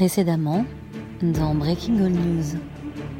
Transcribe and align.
Précédemment, 0.00 0.64
dans 1.20 1.54
Breaking 1.54 2.02
All 2.02 2.12
News. 2.12 2.58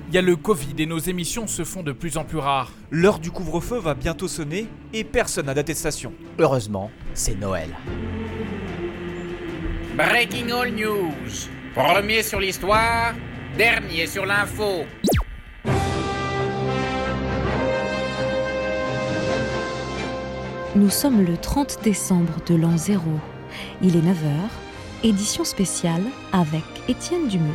Il 0.08 0.15
y 0.15 0.17
a 0.17 0.23
le 0.23 0.34
Covid 0.34 0.73
et 0.79 0.87
nos 0.87 0.99
émissions 0.99 1.46
se 1.46 1.62
font 1.62 1.83
de 1.83 1.92
plus 1.92 2.17
en 2.17 2.25
plus 2.25 2.39
rares. 2.39 2.73
L'heure 2.91 3.18
du 3.18 3.30
couvre-feu 3.30 3.76
va 3.76 3.92
bientôt 3.92 4.28
sonner 4.28 4.67
et 4.94 5.05
personne 5.05 5.44
n'a 5.44 5.53
d'attestation. 5.53 6.14
Heureusement, 6.39 6.91
c'est 7.12 7.39
Noël. 7.39 7.69
Breaking 9.95 10.48
All 10.59 10.73
News. 10.73 11.51
Premier 11.75 12.23
sur 12.23 12.41
l'histoire, 12.41 13.12
dernier 13.59 14.07
sur 14.07 14.25
l'info. 14.25 14.87
Nous 20.75 20.89
sommes 20.89 21.27
le 21.27 21.37
30 21.37 21.81
décembre 21.85 22.37
de 22.47 22.55
l'an 22.55 22.79
0. 22.79 23.03
Il 23.83 23.97
est 23.97 24.01
9h, 24.01 24.49
édition 25.03 25.45
spéciale 25.45 26.03
avec 26.32 26.64
Étienne 26.89 27.29
Dumulon. 27.29 27.54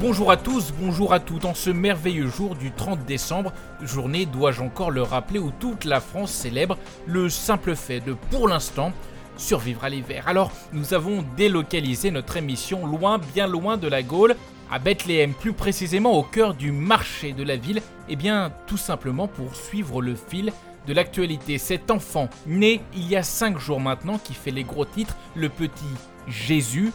Bonjour 0.00 0.30
à 0.30 0.36
tous, 0.36 0.72
bonjour 0.80 1.12
à 1.12 1.20
toutes 1.20 1.44
en 1.44 1.54
ce 1.54 1.70
merveilleux 1.70 2.28
jour 2.28 2.54
du 2.54 2.70
30 2.70 3.04
décembre, 3.04 3.52
journée, 3.82 4.24
dois-je 4.24 4.62
encore 4.62 4.92
le 4.92 5.02
rappeler, 5.02 5.40
où 5.40 5.50
toute 5.50 5.84
la 5.84 6.00
France 6.00 6.30
célèbre 6.30 6.78
le 7.06 7.28
simple 7.28 7.74
fait 7.74 8.00
de, 8.00 8.14
pour 8.30 8.48
l'instant, 8.48 8.92
survivre 9.36 9.84
à 9.84 9.90
l'hiver. 9.90 10.24
Alors, 10.26 10.52
nous 10.72 10.94
avons 10.94 11.24
délocalisé 11.36 12.10
notre 12.10 12.36
émission 12.36 12.86
loin, 12.86 13.18
bien 13.18 13.46
loin 13.46 13.76
de 13.76 13.88
la 13.88 14.02
Gaule, 14.02 14.36
à 14.70 14.78
Bethléem, 14.78 15.34
plus 15.34 15.52
précisément 15.52 16.12
au 16.12 16.22
cœur 16.22 16.54
du 16.54 16.72
marché 16.72 17.32
de 17.32 17.42
la 17.42 17.56
ville, 17.56 17.82
et 18.08 18.16
bien 18.16 18.52
tout 18.66 18.76
simplement 18.76 19.28
pour 19.28 19.54
suivre 19.56 20.02
le 20.02 20.14
fil 20.14 20.52
de 20.86 20.92
l'actualité. 20.92 21.58
Cet 21.58 21.90
enfant, 21.90 22.28
né 22.46 22.80
il 22.94 23.08
y 23.08 23.16
a 23.16 23.22
5 23.22 23.58
jours 23.58 23.80
maintenant, 23.80 24.18
qui 24.18 24.34
fait 24.34 24.50
les 24.50 24.64
gros 24.64 24.84
titres, 24.84 25.16
le 25.34 25.48
petit 25.48 25.84
Jésus, 26.26 26.92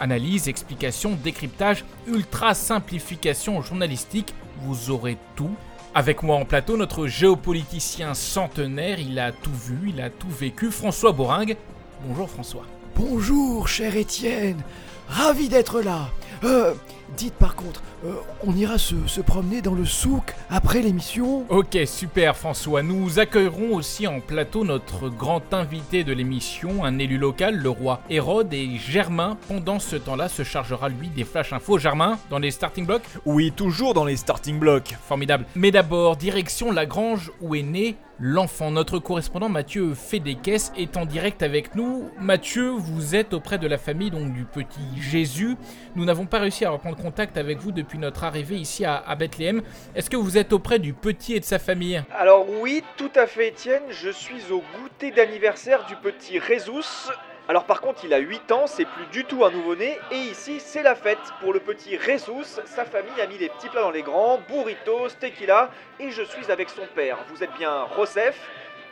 Analyse, 0.00 0.48
explication, 0.48 1.16
décryptage, 1.22 1.84
ultra 2.08 2.54
simplification 2.54 3.62
journalistique, 3.62 4.34
vous 4.62 4.90
aurez 4.90 5.16
tout. 5.36 5.54
Avec 5.94 6.24
moi 6.24 6.36
en 6.36 6.44
plateau, 6.44 6.76
notre 6.76 7.06
géopoliticien 7.06 8.14
centenaire, 8.14 8.98
il 8.98 9.20
a 9.20 9.30
tout 9.30 9.54
vu, 9.54 9.90
il 9.90 10.00
a 10.00 10.10
tout 10.10 10.28
vécu, 10.28 10.72
François 10.72 11.12
Boringue. 11.12 11.56
Bonjour 12.04 12.28
François. 12.28 12.64
Bonjour, 12.96 13.68
cher 13.68 13.96
Étienne. 13.96 14.62
Ravi 15.08 15.48
d'être 15.48 15.80
là. 15.80 16.08
Euh, 16.42 16.74
dites 17.16 17.34
par 17.34 17.54
contre, 17.54 17.82
euh, 18.04 18.14
on 18.46 18.54
ira 18.54 18.78
se, 18.78 18.94
se 19.06 19.20
promener 19.20 19.62
dans 19.62 19.74
le 19.74 19.84
souk 19.84 20.34
après 20.50 20.82
l'émission 20.82 21.44
Ok, 21.48 21.78
super 21.86 22.36
François. 22.36 22.82
Nous 22.82 23.18
accueillerons 23.18 23.74
aussi 23.74 24.06
en 24.06 24.20
plateau 24.20 24.64
notre 24.64 25.08
grand 25.08 25.54
invité 25.54 26.04
de 26.04 26.12
l'émission, 26.12 26.84
un 26.84 26.98
élu 26.98 27.18
local, 27.18 27.56
le 27.56 27.70
roi 27.70 28.00
Hérode, 28.10 28.52
et 28.52 28.76
Germain, 28.76 29.36
pendant 29.48 29.78
ce 29.78 29.96
temps-là, 29.96 30.28
se 30.28 30.42
chargera 30.42 30.88
lui 30.88 31.08
des 31.08 31.24
flash 31.24 31.52
infos. 31.52 31.78
Germain, 31.78 32.18
dans 32.30 32.38
les 32.38 32.50
starting 32.50 32.86
blocks? 32.86 33.04
Oui, 33.24 33.52
toujours 33.52 33.94
dans 33.94 34.04
les 34.04 34.16
starting 34.16 34.58
blocks. 34.58 34.96
Formidable. 35.06 35.46
Mais 35.54 35.70
d'abord, 35.70 36.16
direction 36.16 36.72
la 36.72 36.86
grange 36.86 37.30
où 37.40 37.54
est 37.54 37.62
né 37.62 37.96
l'enfant. 38.18 38.70
Notre 38.70 38.98
correspondant 38.98 39.48
Mathieu 39.48 39.94
Fédéquès 39.94 40.72
est 40.76 40.96
en 40.96 41.06
direct 41.06 41.42
avec 41.42 41.74
nous. 41.74 42.10
Mathieu, 42.20 42.70
vous 42.70 43.14
êtes 43.14 43.34
auprès 43.34 43.58
de 43.58 43.66
la 43.66 43.78
famille 43.78 44.10
donc 44.10 44.32
du 44.32 44.44
petit 44.44 45.00
Jésus. 45.00 45.56
Nous 45.96 46.04
n'avons 46.04 46.26
pas 46.26 46.33
réussi 46.38 46.64
à 46.64 46.70
reprendre 46.70 46.96
contact 46.96 47.36
avec 47.36 47.58
vous 47.58 47.72
depuis 47.72 47.98
notre 47.98 48.24
arrivée 48.24 48.56
ici 48.56 48.84
à, 48.84 48.96
à 48.96 49.14
Bethléem. 49.14 49.62
Est-ce 49.94 50.10
que 50.10 50.16
vous 50.16 50.38
êtes 50.38 50.52
auprès 50.52 50.78
du 50.78 50.92
petit 50.92 51.34
et 51.34 51.40
de 51.40 51.44
sa 51.44 51.58
famille? 51.58 52.02
Alors 52.18 52.46
oui, 52.60 52.82
tout 52.96 53.10
à 53.14 53.26
fait 53.26 53.48
Étienne, 53.48 53.82
je 53.90 54.10
suis 54.10 54.50
au 54.50 54.62
goûter 54.78 55.10
d'anniversaire 55.10 55.86
du 55.86 55.96
petit 55.96 56.38
Résus. 56.38 57.10
Alors 57.46 57.64
par 57.64 57.82
contre, 57.82 58.04
il 58.06 58.14
a 58.14 58.18
8 58.18 58.52
ans, 58.52 58.66
c'est 58.66 58.86
plus 58.86 59.06
du 59.12 59.24
tout 59.26 59.44
un 59.44 59.50
nouveau-né, 59.50 59.98
et 60.10 60.16
ici 60.16 60.60
c'est 60.60 60.82
la 60.82 60.94
fête 60.94 61.18
pour 61.40 61.52
le 61.52 61.60
petit 61.60 61.96
Résus. 61.96 62.58
Sa 62.64 62.86
famille 62.86 63.20
a 63.20 63.26
mis 63.26 63.36
les 63.36 63.50
petits 63.50 63.68
plats 63.68 63.82
dans 63.82 63.90
les 63.90 64.02
grands, 64.02 64.40
burritos, 64.48 65.10
tequila, 65.20 65.70
et 66.00 66.10
je 66.10 66.22
suis 66.22 66.50
avec 66.50 66.70
son 66.70 66.86
père. 66.94 67.18
Vous 67.28 67.44
êtes 67.44 67.52
bien 67.58 67.86
Joseph 67.96 68.40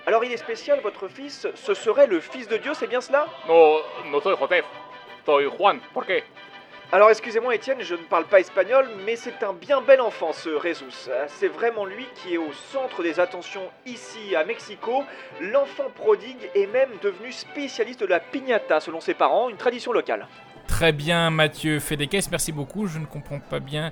Alors 0.07 0.23
il 0.25 0.33
est 0.33 0.37
spécial, 0.37 0.81
votre 0.83 1.09
fils, 1.09 1.47
ce 1.55 1.73
serait 1.75 2.07
le 2.07 2.21
fils 2.21 2.47
de 2.47 2.59
Dieu, 2.59 2.73
c'est 2.75 2.89
bien 2.89 3.01
cela? 3.01 3.27
No, 3.49 3.79
no 4.11 4.21
soy 4.21 4.37
José, 4.39 4.63
soy 5.25 5.47
Juan. 5.47 5.81
¿Por 5.95 6.05
qué? 6.05 6.23
Alors 6.95 7.09
excusez-moi 7.09 7.55
Étienne, 7.55 7.79
je 7.81 7.95
ne 7.95 8.03
parle 8.03 8.27
pas 8.27 8.39
espagnol, 8.39 8.87
mais 9.07 9.17
c'est 9.17 9.43
un 9.43 9.55
bien 9.55 9.81
bel 9.81 10.03
enfant 10.03 10.35
ce 10.35 10.51
Résus. 10.51 11.09
C'est 11.27 11.49
vraiment 11.49 11.87
lui 11.87 12.05
qui 12.17 12.35
est 12.35 12.37
au 12.37 12.53
centre 12.71 13.03
des 13.03 13.19
attentions 13.19 13.63
ici 13.87 14.37
à 14.37 14.45
Mexico. 14.45 15.03
L'enfant 15.41 15.89
prodigue 15.95 16.51
est 16.55 16.67
même 16.67 16.91
devenu 17.03 17.33
spécialiste 17.33 18.01
de 18.01 18.07
la 18.07 18.21
piñata 18.21 18.79
selon 18.81 19.01
ses 19.01 19.15
parents, 19.15 19.49
une 19.49 19.57
tradition 19.57 19.95
locale. 19.95 20.29
Très 20.67 20.93
bien 20.93 21.31
Mathieu 21.31 21.81
Fédéquès, 21.81 22.31
merci 22.31 22.53
beaucoup. 22.53 22.87
Je 22.87 22.99
ne 22.99 23.07
comprends 23.07 23.41
pas 23.41 23.59
bien 23.59 23.91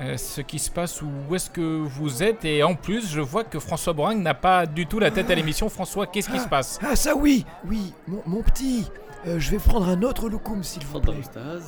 euh, 0.00 0.18
ce 0.18 0.42
qui 0.42 0.58
se 0.58 0.70
passe 0.70 1.00
ou 1.00 1.08
où 1.30 1.34
est-ce 1.34 1.48
que 1.48 1.62
vous 1.62 2.22
êtes. 2.22 2.44
Et 2.44 2.62
en 2.62 2.74
plus, 2.74 3.10
je 3.10 3.22
vois 3.22 3.44
que 3.44 3.58
François 3.58 3.94
Boring 3.94 4.22
n'a 4.22 4.34
pas 4.34 4.66
du 4.66 4.86
tout 4.86 4.98
la 4.98 5.10
tête 5.10 5.30
à 5.30 5.34
l'émission. 5.34 5.70
François, 5.70 6.06
qu'est-ce 6.06 6.28
qui 6.28 6.38
se 6.38 6.48
passe? 6.48 6.78
Ah 6.86 6.94
ça 6.94 7.14
oui, 7.16 7.46
oui, 7.64 7.94
mon, 8.06 8.22
mon 8.26 8.42
petit. 8.42 8.90
Euh, 9.26 9.38
je 9.38 9.50
vais 9.50 9.58
prendre 9.58 9.88
un 9.88 10.02
autre 10.02 10.28
loukoum 10.28 10.62
s'il 10.62 10.84
vous 10.84 11.00
plaît. 11.00 11.14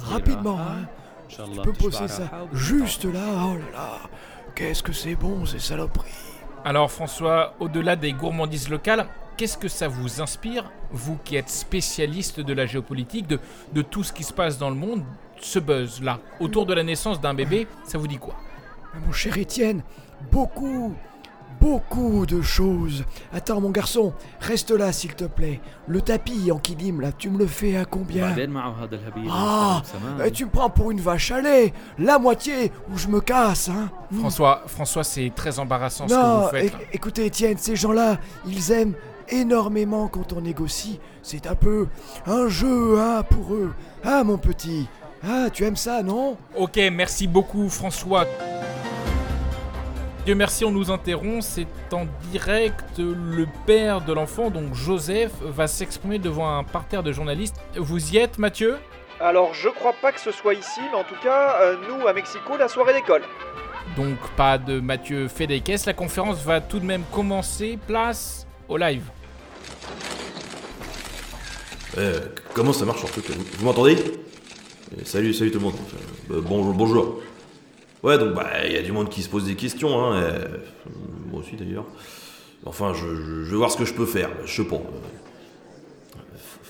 Rapidement, 0.05 0.59
hein. 0.61 0.87
Tu 1.29 1.39
peux 1.63 1.73
poser 1.73 2.07
ça 2.09 2.31
juste 2.53 3.05
là. 3.05 3.21
Oh 3.45 3.55
là 3.57 3.65
là, 3.73 3.99
qu'est-ce 4.55 4.83
que 4.83 4.93
c'est 4.93 5.17
bon 5.17 5.45
ces 5.45 5.59
saloperies. 5.59 6.11
Alors 6.65 6.91
François, 6.91 7.55
au-delà 7.59 7.97
des 7.97 8.13
gourmandises 8.13 8.69
locales, 8.69 9.07
qu'est-ce 9.37 9.59
que 9.59 9.69
ça 9.69 9.89
vous 9.89 10.21
inspire, 10.21 10.71
vous 10.93 11.19
qui 11.25 11.37
êtes 11.37 11.49
spécialiste 11.49 12.41
de 12.41 12.53
la 12.53 12.67
géopolitique, 12.67 13.27
de, 13.27 13.41
de 13.73 13.83
tout 13.83 14.05
ce 14.05 14.13
qui 14.13 14.23
se 14.23 14.33
passe 14.33 14.59
dans 14.59 14.71
le 14.71 14.77
monde, 14.77 15.03
ce 15.41 15.59
buzz-là, 15.59 16.21
autour 16.41 16.65
de 16.67 16.75
la 16.75 16.83
naissance 16.83 17.21
d'un 17.21 17.35
bébé, 17.35 17.67
ça 17.85 17.99
vous 17.99 18.09
dit 18.09 18.19
quoi? 18.19 18.35
Ah, 18.95 18.99
Mon 19.05 19.13
cher 19.13 19.37
Étienne, 19.37 19.83
beaucoup, 20.31 20.95
beaucoup 21.67 22.27
de 22.27 22.41
choses. 22.43 23.05
Attends 23.33 23.61
mon 23.61 23.71
garçon, 23.71 24.13
reste 24.41 24.71
là 24.71 24.93
s'il 24.93 25.15
te 25.15 25.25
plaît. 25.25 25.61
Le 25.89 26.01
tapis 26.01 26.51
en 26.53 26.59
kilim 26.59 27.01
là, 27.01 27.11
tu 27.13 27.29
me 27.29 27.39
le 27.39 27.47
fais 27.47 27.77
à 27.77 27.85
combien 27.85 28.35
Ah, 29.31 29.83
eh, 30.25 30.31
tu 30.31 30.45
me 30.45 30.51
prends 30.51 30.71
pour 30.71 30.91
une 30.93 31.01
vache 31.01 31.33
à 31.33 31.41
lait, 31.41 31.73
la 31.99 32.19
moitié 32.19 32.71
ou 32.93 32.97
je 32.97 33.09
me 33.09 33.21
casse, 33.21 33.69
hein 33.69 33.91
François, 34.17 34.63
François, 34.67 35.03
c'est 35.05 35.33
très 35.35 35.59
embarrassant 35.59 36.07
ce 36.07 36.15
que 36.15 36.19
Non, 36.19 36.41
vous 36.43 36.49
faites. 36.49 36.73
é- 36.73 36.89
écoutez 36.93 37.27
Étienne, 37.27 37.59
ces 37.59 37.75
gens-là, 37.75 38.19
ils 38.47 38.71
aiment 38.71 38.95
énormément 39.29 40.07
quand 40.09 40.33
on 40.35 40.41
négocie. 40.41 41.01
C'est 41.23 41.47
un 41.49 41.57
peu 41.57 41.89
un 42.27 42.47
jeu, 42.49 43.01
hein, 43.01 43.25
pour 43.29 43.55
eux. 43.55 43.73
Ah 44.05 44.23
mon 44.23 44.39
petit, 44.39 44.87
ah 45.27 45.47
tu 45.53 45.65
aimes 45.65 45.75
ça, 45.77 46.03
non? 46.05 46.37
Ok, 46.57 46.79
merci 46.93 47.27
beaucoup 47.27 47.69
François. 47.69 48.25
Dieu 50.27 50.35
merci, 50.35 50.65
on 50.65 50.73
nous 50.73 50.91
interrompt, 50.91 51.41
c'est 51.41 51.69
en 51.93 52.09
direct. 52.33 52.99
Le 52.99 53.47
père 53.65 54.01
de 54.01 54.13
l'enfant, 54.13 54.51
donc 54.51 54.75
Joseph, 54.75 55.31
va 55.41 55.69
s'exprimer 55.69 56.19
devant 56.19 56.59
un 56.59 56.65
parterre 56.65 57.05
de 57.05 57.13
journalistes. 57.13 57.55
Vous 57.77 58.13
y 58.13 58.17
êtes, 58.17 58.37
Mathieu? 58.37 58.79
Alors 59.21 59.55
je 59.55 59.69
crois 59.69 59.93
pas 59.93 60.11
que 60.11 60.19
ce 60.19 60.33
soit 60.33 60.55
ici, 60.55 60.81
mais 60.91 60.99
en 60.99 61.05
tout 61.05 61.15
cas, 61.23 61.61
euh, 61.61 61.77
nous 61.89 62.09
à 62.09 62.13
Mexico, 62.13 62.57
la 62.59 62.67
soirée 62.67 62.93
d'école. 62.93 63.23
Donc 63.97 64.19
pas 64.37 64.59
de 64.59 64.81
Mathieu 64.81 65.29
Fédéquès, 65.29 65.87
la 65.87 65.95
conférence 65.95 66.43
va 66.43 66.61
tout 66.61 66.81
de 66.81 66.85
même 66.85 67.05
commencer. 67.13 67.79
Place 67.87 68.49
au 68.69 68.77
live. 68.77 69.05
Euh, 71.99 72.21
comment 72.53 72.73
ça 72.73 72.85
marche 72.85 73.05
en 73.05 73.07
fait? 73.07 73.33
Vous, 73.33 73.45
vous 73.59 73.65
m'entendez? 73.65 73.95
Euh, 73.95 75.03
Salut, 75.05 75.33
salut 75.33 75.53
tout 75.53 75.61
le 75.61 75.67
monde. 75.67 75.75
Euh, 76.33 76.41
bonjour, 76.45 76.75
bonjour. 76.75 77.21
Ouais, 78.07 78.19
donc 78.19 78.35
bah 78.35 78.47
il 78.67 78.73
y 78.73 78.77
a 78.77 78.83
du 78.83 78.93
monde 78.93 79.09
qui 79.09 79.23
se 79.23 79.29
pose 79.29 79.45
des 79.47 79.57
questions, 79.57 79.99
hein. 80.01 80.15
euh, 80.15 80.47
moi 81.31 81.41
aussi 81.41 81.57
d'ailleurs. 81.57 81.87
Enfin, 82.65 82.93
je, 82.95 83.07
je- 83.17 83.43
je 83.45 83.51
vais 83.51 83.57
voir 83.57 83.71
ce 83.71 83.77
que 83.77 83.85
je 83.85 83.95
peux 83.95 84.07
faire. 84.07 84.31
Je 84.45 84.63
sais 84.63 84.69
pas. 84.69 84.81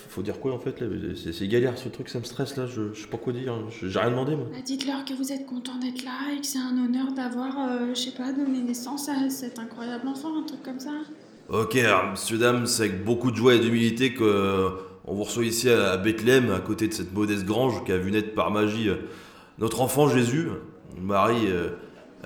faut 0.09 0.23
dire 0.23 0.41
quoi 0.41 0.55
en 0.55 0.59
fait 0.59 0.81
là 0.81 0.87
C'est 1.15 1.33
c'est 1.35 1.47
galère 1.47 1.77
ce 1.77 1.91
truc, 1.91 2.09
ça 2.09 2.19
me 2.19 2.25
stresse 2.25 2.57
là. 2.57 2.67
Je, 2.67 2.93
je 2.95 3.03
sais 3.03 3.09
pas 3.09 3.19
quoi 3.19 3.33
dire. 3.35 3.53
hein. 3.53 3.67
J'ai 3.83 3.99
rien 3.99 4.11
demandé 4.11 4.35
moi. 4.35 4.47
Bah, 4.51 4.59
Dites-leur 4.65 5.05
que 5.05 5.13
vous 5.13 5.31
êtes 5.31 5.45
content 5.47 5.77
d'être 5.79 6.05
là 6.05 6.35
et 6.35 6.41
que 6.41 6.47
c'est 6.47 6.59
un 6.59 6.77
honneur 6.83 7.13
d'avoir, 7.13 7.55
euh, 7.59 7.89
je 7.95 8.01
sais 8.01 8.13
pas, 8.17 8.33
donné 8.33 8.63
naissance 8.63 9.09
à 9.11 9.29
cet 9.29 9.59
incroyable 9.59 10.09
enfant, 10.09 10.39
un 10.39 10.43
truc 10.45 10.63
comme 10.63 10.81
ça. 10.81 10.93
Ok, 11.51 11.77
alors, 11.77 12.13
monsieur, 12.13 12.39
dame, 12.39 12.65
c'est 12.67 12.85
avec 12.85 13.05
beaucoup 13.05 13.31
de 13.31 13.37
joie 13.37 13.55
et 13.55 13.59
d'humilité 13.59 14.15
que 14.15 14.25
euh, 14.25 14.71
on 15.05 15.15
vous 15.15 15.25
reçoit 15.25 15.45
ici 15.45 15.69
à 15.69 15.91
à 15.93 15.97
Bethléem, 15.99 16.51
à 16.51 16.61
côté 16.61 16.89
de 16.89 16.95
cette 16.95 17.13
modeste 17.13 17.45
grange 17.45 17.85
qui 17.85 17.93
a 17.93 17.99
vu 17.99 18.11
naître 18.11 18.35
par 18.35 18.51
magie 18.51 18.89
euh, 18.89 18.97
notre 19.59 19.83
enfant 19.83 20.09
Jésus. 20.09 20.49
Marie 21.01 21.47
euh, 21.49 21.71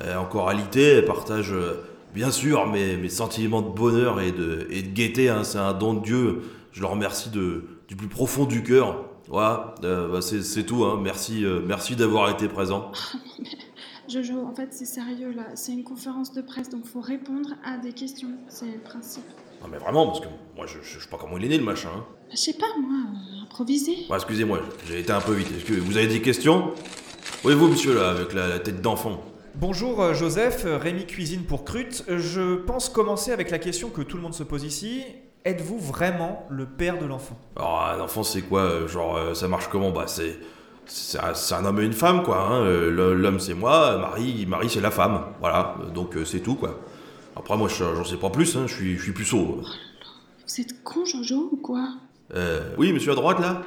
est 0.01 0.15
encore 0.15 0.49
alitée, 0.49 0.97
elle 0.99 1.05
partage 1.05 1.53
euh, 1.53 1.83
bien 2.15 2.31
sûr 2.31 2.67
mes, 2.67 2.97
mes 2.97 3.09
sentiments 3.09 3.63
de 3.63 3.69
bonheur 3.71 4.21
et 4.21 4.33
de, 4.33 4.67
et 4.71 4.83
de 4.83 4.89
gaieté. 4.89 5.29
hein. 5.29 5.45
c'est 5.45 5.59
un 5.59 5.73
don 5.73 5.95
de 5.95 6.03
Dieu. 6.03 6.43
Je 6.73 6.81
le 6.81 6.87
remercie 6.87 7.31
de, 7.31 7.65
du 7.89 7.97
plus 7.97 8.09
profond 8.09 8.45
du 8.45 8.63
cœur. 8.63 9.05
Voilà, 9.29 9.75
euh, 9.85 10.09
bah, 10.09 10.21
c'est 10.23 10.65
tout. 10.65 10.85
hein. 10.85 10.99
Merci, 11.03 11.45
euh, 11.45 11.61
merci 11.67 11.97
d'avoir 11.97 12.31
été 12.31 12.49
présent. 12.49 12.91
Jojo, 14.09 14.41
en 14.45 14.55
fait, 14.55 14.69
c'est 14.73 14.87
sérieux 14.87 15.33
là. 15.33 15.45
C'est 15.55 15.73
une 15.73 15.85
conférence 15.85 16.33
de 16.33 16.43
presse, 16.43 16.69
donc 16.69 16.85
faut 16.87 17.01
répondre 17.01 17.51
à 17.65 17.77
des 17.77 17.93
questions. 17.93 18.31
C'est 18.49 18.67
le 18.67 18.81
principe. 18.81 19.23
Non 19.63 19.69
mais 19.71 19.79
vraiment, 19.79 20.07
parce 20.07 20.21
que 20.21 20.27
moi 20.57 20.65
je, 20.67 20.79
je, 20.83 20.99
sais 20.99 21.09
pas 21.11 21.19
comment 21.21 21.37
il 21.37 21.45
est 21.45 21.49
né 21.49 21.59
le 21.59 21.65
machin. 21.65 21.91
Hein. 21.95 22.05
Bah, 22.09 22.25
je 22.33 22.37
sais 22.37 22.55
pas, 22.55 22.67
moi, 22.81 22.99
improvisé. 23.43 23.93
Ouais, 24.09 24.17
excusez-moi, 24.17 24.61
j'ai 24.89 25.01
été 25.01 25.13
un 25.13 25.21
peu 25.21 25.35
vite. 25.35 25.49
Est-ce 25.55 25.65
que 25.67 25.75
vous 25.75 25.97
avez 25.97 26.07
des 26.07 26.23
questions? 26.23 26.73
Oui, 27.45 27.55
vous 27.55 27.69
monsieur 27.69 27.95
là, 27.95 28.11
avec 28.11 28.33
la, 28.33 28.49
la 28.49 28.59
tête 28.59 28.83
d'enfant. 28.83 29.23
Bonjour 29.55 30.01
euh, 30.03 30.15
Joseph, 30.15 30.65
euh, 30.67 30.77
Rémi 30.79 31.07
Cuisine 31.07 31.45
pour 31.45 31.65
Crut. 31.65 32.05
Je 32.09 32.57
pense 32.57 32.89
commencer 32.89 33.33
avec 33.33 33.51
la 33.51 33.59
question 33.59 33.89
que 33.91 34.03
tout 34.03 34.17
le 34.17 34.23
monde 34.23 34.35
se 34.35 34.43
pose 34.43 34.65
ici. 34.65 35.03
Êtes-vous 35.45 35.79
vraiment 35.79 36.47
le 36.51 36.67
père 36.67 36.99
de 36.99 37.07
l'enfant? 37.07 37.39
Alors, 37.57 37.83
un 37.83 38.01
enfant, 38.01 38.23
c'est 38.23 38.43
quoi? 38.43 38.61
Euh, 38.63 38.89
Genre, 38.89 39.17
euh, 39.17 39.35
ça 39.35 39.49
marche 39.49 39.69
comment? 39.71 39.91
Bah, 39.91 40.05
c'est. 40.07 40.39
C'est 40.93 41.21
un, 41.21 41.35
c'est 41.35 41.55
un 41.55 41.65
homme 41.65 41.81
et 41.81 41.85
une 41.85 41.93
femme, 41.93 42.25
quoi. 42.25 42.41
hein. 42.41 42.65
Euh, 42.65 43.15
L'homme, 43.15 43.39
c'est 43.39 43.55
moi, 43.55 43.97
Marie, 43.99 44.45
Marie 44.47 44.69
c'est 44.69 44.81
la 44.81 44.91
femme. 44.91 45.23
Voilà, 45.39 45.77
Euh, 45.81 45.91
donc 45.91 46.17
euh, 46.17 46.25
c'est 46.25 46.41
tout, 46.41 46.57
quoi. 46.57 46.81
Après, 47.37 47.57
moi, 47.57 47.69
je- 47.69 47.77
j'en 47.95 48.05
sais 48.05 48.17
pas 48.17 48.29
plus, 48.31 48.57
hein. 48.57 48.65
je 48.67 48.75
suis, 48.75 48.99
je 48.99 49.03
suis 49.05 49.13
puceau. 49.13 49.61
Vous 49.63 50.61
êtes 50.61 50.83
con, 50.83 51.05
Jojo, 51.05 51.49
ou 51.53 51.57
quoi? 51.59 51.91
Euh, 52.35 52.75
oui, 52.77 52.93
monsieur 52.93 53.13
à 53.13 53.15
droite, 53.15 53.39
là 53.39 53.63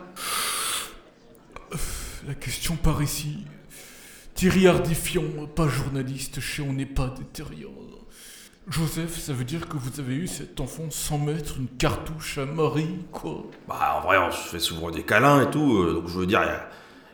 La 2.28 2.34
question 2.36 2.76
par 2.76 3.02
ici. 3.02 3.38
Thierry 4.44 4.68
Ardiffion, 4.68 5.24
pas 5.56 5.70
journaliste 5.70 6.42
chez 6.42 6.62
On 6.64 6.74
n'est 6.74 6.86
pas 6.86 7.08
détériore. 7.18 7.72
Joseph, 8.70 9.18
ça 9.18 9.32
veut 9.32 9.46
dire 9.46 9.70
que 9.70 9.78
vous 9.78 10.02
avez 10.02 10.16
eu 10.16 10.28
cet 10.28 10.60
enfant 10.60 10.84
sans 10.90 11.18
mettre 11.18 11.56
une 11.60 11.70
cartouche 11.70 12.40
à 12.40 12.46
Marie, 12.46 12.90
quoi 13.14 13.46
Bah, 13.70 14.02
en 14.02 14.06
vrai, 14.06 14.18
on 14.18 14.32
se 14.32 14.50
fait 14.50 14.60
souvent 14.60 14.92
des 14.92 15.04
câlins 15.04 15.48
et 15.48 15.50
tout, 15.50 15.78
euh, 15.78 15.94
donc 15.94 16.10
je 16.10 16.20
veux 16.20 16.26
dire, 16.26 16.42
il 16.44 16.48
y 16.48 16.50
a, 16.50 16.68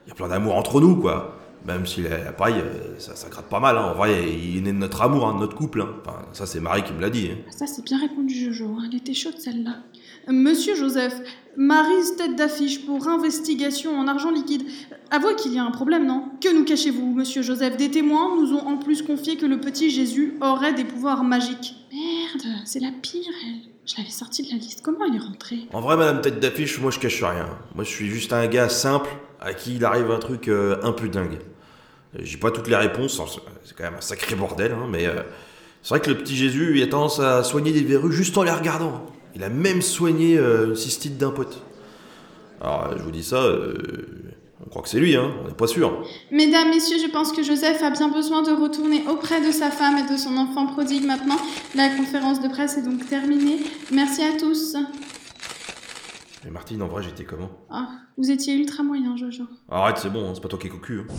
il 0.07 0.09
y 0.09 0.11
a 0.11 0.15
plein 0.15 0.27
d'amour 0.27 0.55
entre 0.55 0.81
nous, 0.81 0.95
quoi. 0.95 1.37
Même 1.67 1.85
si, 1.85 2.01
la- 2.01 2.31
pareil, 2.31 2.55
euh, 2.57 2.97
ça, 2.97 3.15
ça 3.15 3.29
gratte 3.29 3.45
pas 3.47 3.59
mal, 3.59 3.77
hein. 3.77 3.91
En 3.91 3.93
vrai, 3.93 4.27
il 4.27 4.57
est 4.57 4.61
né 4.61 4.71
de 4.71 4.77
notre 4.77 4.99
amour, 5.03 5.27
hein, 5.27 5.35
de 5.35 5.39
notre 5.41 5.55
couple, 5.55 5.81
hein. 5.81 5.89
Enfin, 6.03 6.25
ça, 6.33 6.47
c'est 6.47 6.59
Marie 6.59 6.81
qui 6.81 6.93
me 6.93 6.99
l'a 7.01 7.11
dit, 7.11 7.29
hein. 7.31 7.37
Ça, 7.55 7.67
c'est 7.67 7.85
bien 7.85 7.99
répondu, 7.99 8.33
Jojo. 8.55 8.75
Elle 8.87 8.95
était 8.97 9.13
chaude, 9.13 9.37
celle-là. 9.37 9.83
Monsieur 10.27 10.75
Joseph, 10.75 11.13
Maryse 11.57 12.15
tête 12.15 12.35
d'affiche 12.35 12.85
pour 12.85 13.07
investigation 13.07 13.97
en 13.97 14.07
argent 14.07 14.31
liquide. 14.31 14.63
Avouez 15.11 15.35
qu'il 15.35 15.53
y 15.53 15.57
a 15.59 15.63
un 15.63 15.71
problème, 15.71 16.05
non? 16.05 16.25
Que 16.41 16.53
nous 16.53 16.63
cachez-vous, 16.63 17.13
monsieur 17.13 17.41
Joseph? 17.41 17.77
Des 17.77 17.89
témoins 17.89 18.35
nous 18.39 18.53
ont 18.53 18.67
en 18.67 18.77
plus 18.77 19.01
confié 19.01 19.35
que 19.37 19.45
le 19.45 19.59
petit 19.59 19.89
Jésus 19.89 20.35
aurait 20.41 20.73
des 20.73 20.83
pouvoirs 20.85 21.23
magiques. 21.23 21.75
Merde, 21.91 22.55
c'est 22.65 22.79
la 22.79 22.91
pire, 23.01 23.23
elle. 23.45 23.69
Je 23.85 23.95
l'avais 23.97 24.11
sortie 24.11 24.43
de 24.43 24.49
la 24.51 24.57
liste. 24.57 24.81
Comment 24.83 24.99
elle 25.07 25.15
est 25.15 25.19
rentrée? 25.25 25.61
En 25.73 25.81
vrai, 25.81 25.97
madame 25.97 26.21
tête 26.21 26.39
d'affiche, 26.39 26.79
moi 26.79 26.91
je 26.91 26.99
cache 26.99 27.23
rien. 27.23 27.47
Moi 27.73 27.83
je 27.83 27.89
suis 27.89 28.07
juste 28.07 28.31
un 28.33 28.45
gars 28.45 28.69
simple 28.69 29.09
à 29.41 29.55
qui 29.55 29.75
il 29.77 29.83
arrive 29.85 30.11
un 30.11 30.19
truc 30.19 30.47
euh, 30.47 30.77
un 30.83 30.91
peu 30.91 31.09
dingue. 31.09 31.39
Euh, 32.15 32.19
J'ai 32.21 32.37
pas 32.37 32.51
toutes 32.51 32.67
les 32.67 32.75
réponses, 32.75 33.19
hein, 33.19 33.25
c'est- 33.27 33.39
c'est 33.65 33.75
quand 33.75 33.85
même 33.85 33.95
un 33.95 34.01
sacré 34.01 34.35
bordel, 34.35 34.73
hein, 34.73 34.85
mais 34.87 35.07
euh, 35.07 35.23
c'est 35.81 35.89
vrai 35.89 36.01
que 36.01 36.09
le 36.11 36.17
petit 36.19 36.35
Jésus, 36.35 36.73
il 36.75 36.83
a 36.83 36.87
tendance 36.87 37.19
à 37.19 37.43
soigner 37.43 37.71
des 37.71 37.81
verrues 37.81 38.11
juste 38.13 38.37
en 38.37 38.43
les 38.43 38.51
regardant. 38.51 39.07
Il 39.35 39.43
a 39.43 39.49
même 39.49 39.81
soigné 39.81 40.37
euh, 40.37 40.69
une 40.69 40.75
cystite 40.75 41.17
d'un 41.17 41.31
pote. 41.31 41.61
Alors, 42.61 42.97
je 42.97 43.03
vous 43.03 43.11
dis 43.11 43.23
ça, 43.23 43.37
euh, 43.43 43.73
on 44.65 44.69
croit 44.69 44.81
que 44.81 44.89
c'est 44.89 44.99
lui, 44.99 45.15
hein, 45.15 45.31
on 45.43 45.47
n'est 45.47 45.53
pas 45.53 45.67
sûr. 45.67 46.03
Mesdames, 46.31 46.69
messieurs, 46.69 46.97
je 47.01 47.09
pense 47.09 47.31
que 47.31 47.41
Joseph 47.43 47.81
a 47.81 47.89
bien 47.91 48.09
besoin 48.09 48.41
de 48.41 48.51
retourner 48.51 49.03
auprès 49.07 49.45
de 49.45 49.51
sa 49.51 49.71
femme 49.71 49.97
et 49.97 50.11
de 50.11 50.17
son 50.17 50.35
enfant 50.35 50.65
prodigue 50.67 51.05
maintenant. 51.05 51.37
La 51.75 51.89
conférence 51.89 52.41
de 52.41 52.49
presse 52.49 52.77
est 52.77 52.81
donc 52.83 53.07
terminée. 53.07 53.59
Merci 53.93 54.23
à 54.23 54.37
tous. 54.37 54.75
Mais 56.43 56.51
Martine, 56.51 56.81
en 56.81 56.87
vrai, 56.87 57.03
j'étais 57.03 57.23
comment? 57.23 57.49
Ah, 57.69 57.87
vous 58.17 58.31
étiez 58.31 58.55
ultra 58.55 58.83
moyen, 58.83 59.15
Jojo. 59.15 59.43
Arrête, 59.69 59.97
c'est 59.99 60.09
bon, 60.09 60.27
hein, 60.29 60.31
c'est 60.33 60.41
pas 60.41 60.47
toi 60.49 60.59
qui 60.59 60.67
es 60.67 60.69
cocu. 60.69 61.01
hein. 61.01 61.13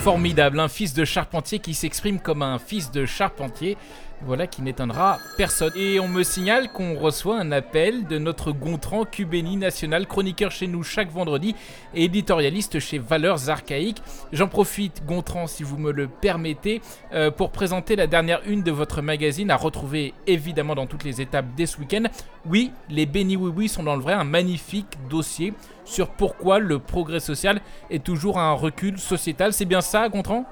Formidable, 0.00 0.58
un 0.60 0.68
fils 0.68 0.94
de 0.94 1.04
charpentier 1.04 1.58
qui 1.58 1.74
s'exprime 1.74 2.20
comme 2.20 2.42
un 2.42 2.58
fils 2.58 2.90
de 2.90 3.04
charpentier. 3.04 3.76
Voilà 4.22 4.48
qui 4.48 4.62
n'étonnera 4.62 5.18
personne. 5.36 5.72
Et 5.76 6.00
on 6.00 6.08
me 6.08 6.24
signale 6.24 6.72
qu'on 6.72 6.98
reçoit 6.98 7.38
un 7.38 7.52
appel 7.52 8.06
de 8.06 8.18
notre 8.18 8.50
Gontran 8.50 9.04
Cubéni 9.04 9.56
national, 9.56 10.06
chroniqueur 10.06 10.50
chez 10.50 10.66
nous 10.66 10.82
chaque 10.82 11.10
vendredi 11.10 11.54
et 11.94 12.04
éditorialiste 12.04 12.80
chez 12.80 12.98
Valeurs 12.98 13.48
Archaïques. 13.48 14.02
J'en 14.32 14.48
profite, 14.48 15.06
Gontran, 15.06 15.46
si 15.46 15.62
vous 15.62 15.78
me 15.78 15.92
le 15.92 16.08
permettez, 16.08 16.82
euh, 17.12 17.30
pour 17.30 17.50
présenter 17.50 17.94
la 17.94 18.08
dernière 18.08 18.40
une 18.44 18.62
de 18.62 18.72
votre 18.72 19.02
magazine 19.02 19.52
à 19.52 19.56
retrouver 19.56 20.14
évidemment 20.26 20.74
dans 20.74 20.86
toutes 20.86 21.04
les 21.04 21.20
étapes 21.20 21.46
dès 21.56 21.66
ce 21.66 21.78
week-end. 21.78 22.04
Oui, 22.44 22.72
les 22.90 23.06
Béni 23.06 23.36
Oui 23.36 23.52
Oui 23.54 23.68
sont 23.68 23.84
dans 23.84 23.94
le 23.94 24.02
vrai 24.02 24.14
un 24.14 24.24
magnifique 24.24 24.98
dossier 25.08 25.54
sur 25.84 26.08
pourquoi 26.10 26.58
le 26.58 26.80
progrès 26.80 27.20
social 27.20 27.60
est 27.88 28.02
toujours 28.02 28.38
un 28.38 28.52
recul 28.52 28.98
sociétal. 28.98 29.52
C'est 29.52 29.64
bien 29.64 29.80
ça, 29.80 30.08
Gontran? 30.08 30.44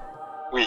Oui, 0.53 0.65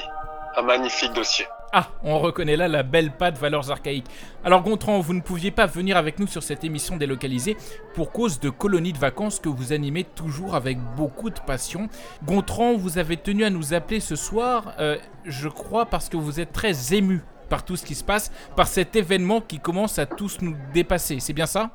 un 0.57 0.63
magnifique 0.63 1.13
dossier. 1.15 1.47
Ah, 1.73 1.89
on 2.03 2.19
reconnaît 2.19 2.57
là 2.57 2.67
la 2.67 2.83
belle 2.83 3.13
patte 3.13 3.39
valeurs 3.39 3.71
archaïques. 3.71 4.07
Alors 4.43 4.63
Gontran, 4.63 4.99
vous 4.99 5.15
ne 5.15 5.21
pouviez 5.21 5.53
pas 5.53 5.67
venir 5.67 5.97
avec 5.97 6.19
nous 6.19 6.27
sur 6.27 6.43
cette 6.43 6.65
émission 6.65 6.97
délocalisée 6.97 7.57
pour 7.95 8.11
cause 8.11 8.41
de 8.41 8.51
colonies 8.51 8.93
de 8.93 8.99
vacances 8.99 9.39
que 9.39 9.49
vous 9.49 9.73
animez 9.73 10.03
toujours 10.03 10.57
avec 10.57 10.79
beaucoup 10.97 11.31
de 11.31 11.39
passion. 11.39 11.89
Gontran, 12.25 12.77
vous 12.77 12.99
avez 12.99 13.17
tenu 13.17 13.45
à 13.45 13.51
nous 13.51 13.73
appeler 13.73 14.01
ce 14.01 14.17
soir, 14.17 14.75
euh, 14.81 14.99
je 15.25 15.49
crois 15.49 15.87
parce 15.87 16.09
que 16.09 16.17
vous 16.17 16.41
êtes 16.41 16.53
très 16.53 16.93
ému 16.93 17.23
par 17.49 17.65
tout 17.65 17.77
ce 17.77 17.85
qui 17.85 17.95
se 17.95 18.05
passe, 18.05 18.33
par 18.57 18.67
cet 18.67 18.97
événement 18.97 19.41
qui 19.41 19.61
commence 19.61 20.01
à 20.01 20.07
tous 20.07 20.39
nous 20.41 20.57
dépasser. 20.75 21.21
C'est 21.21 21.33
bien 21.33 21.47
ça? 21.47 21.71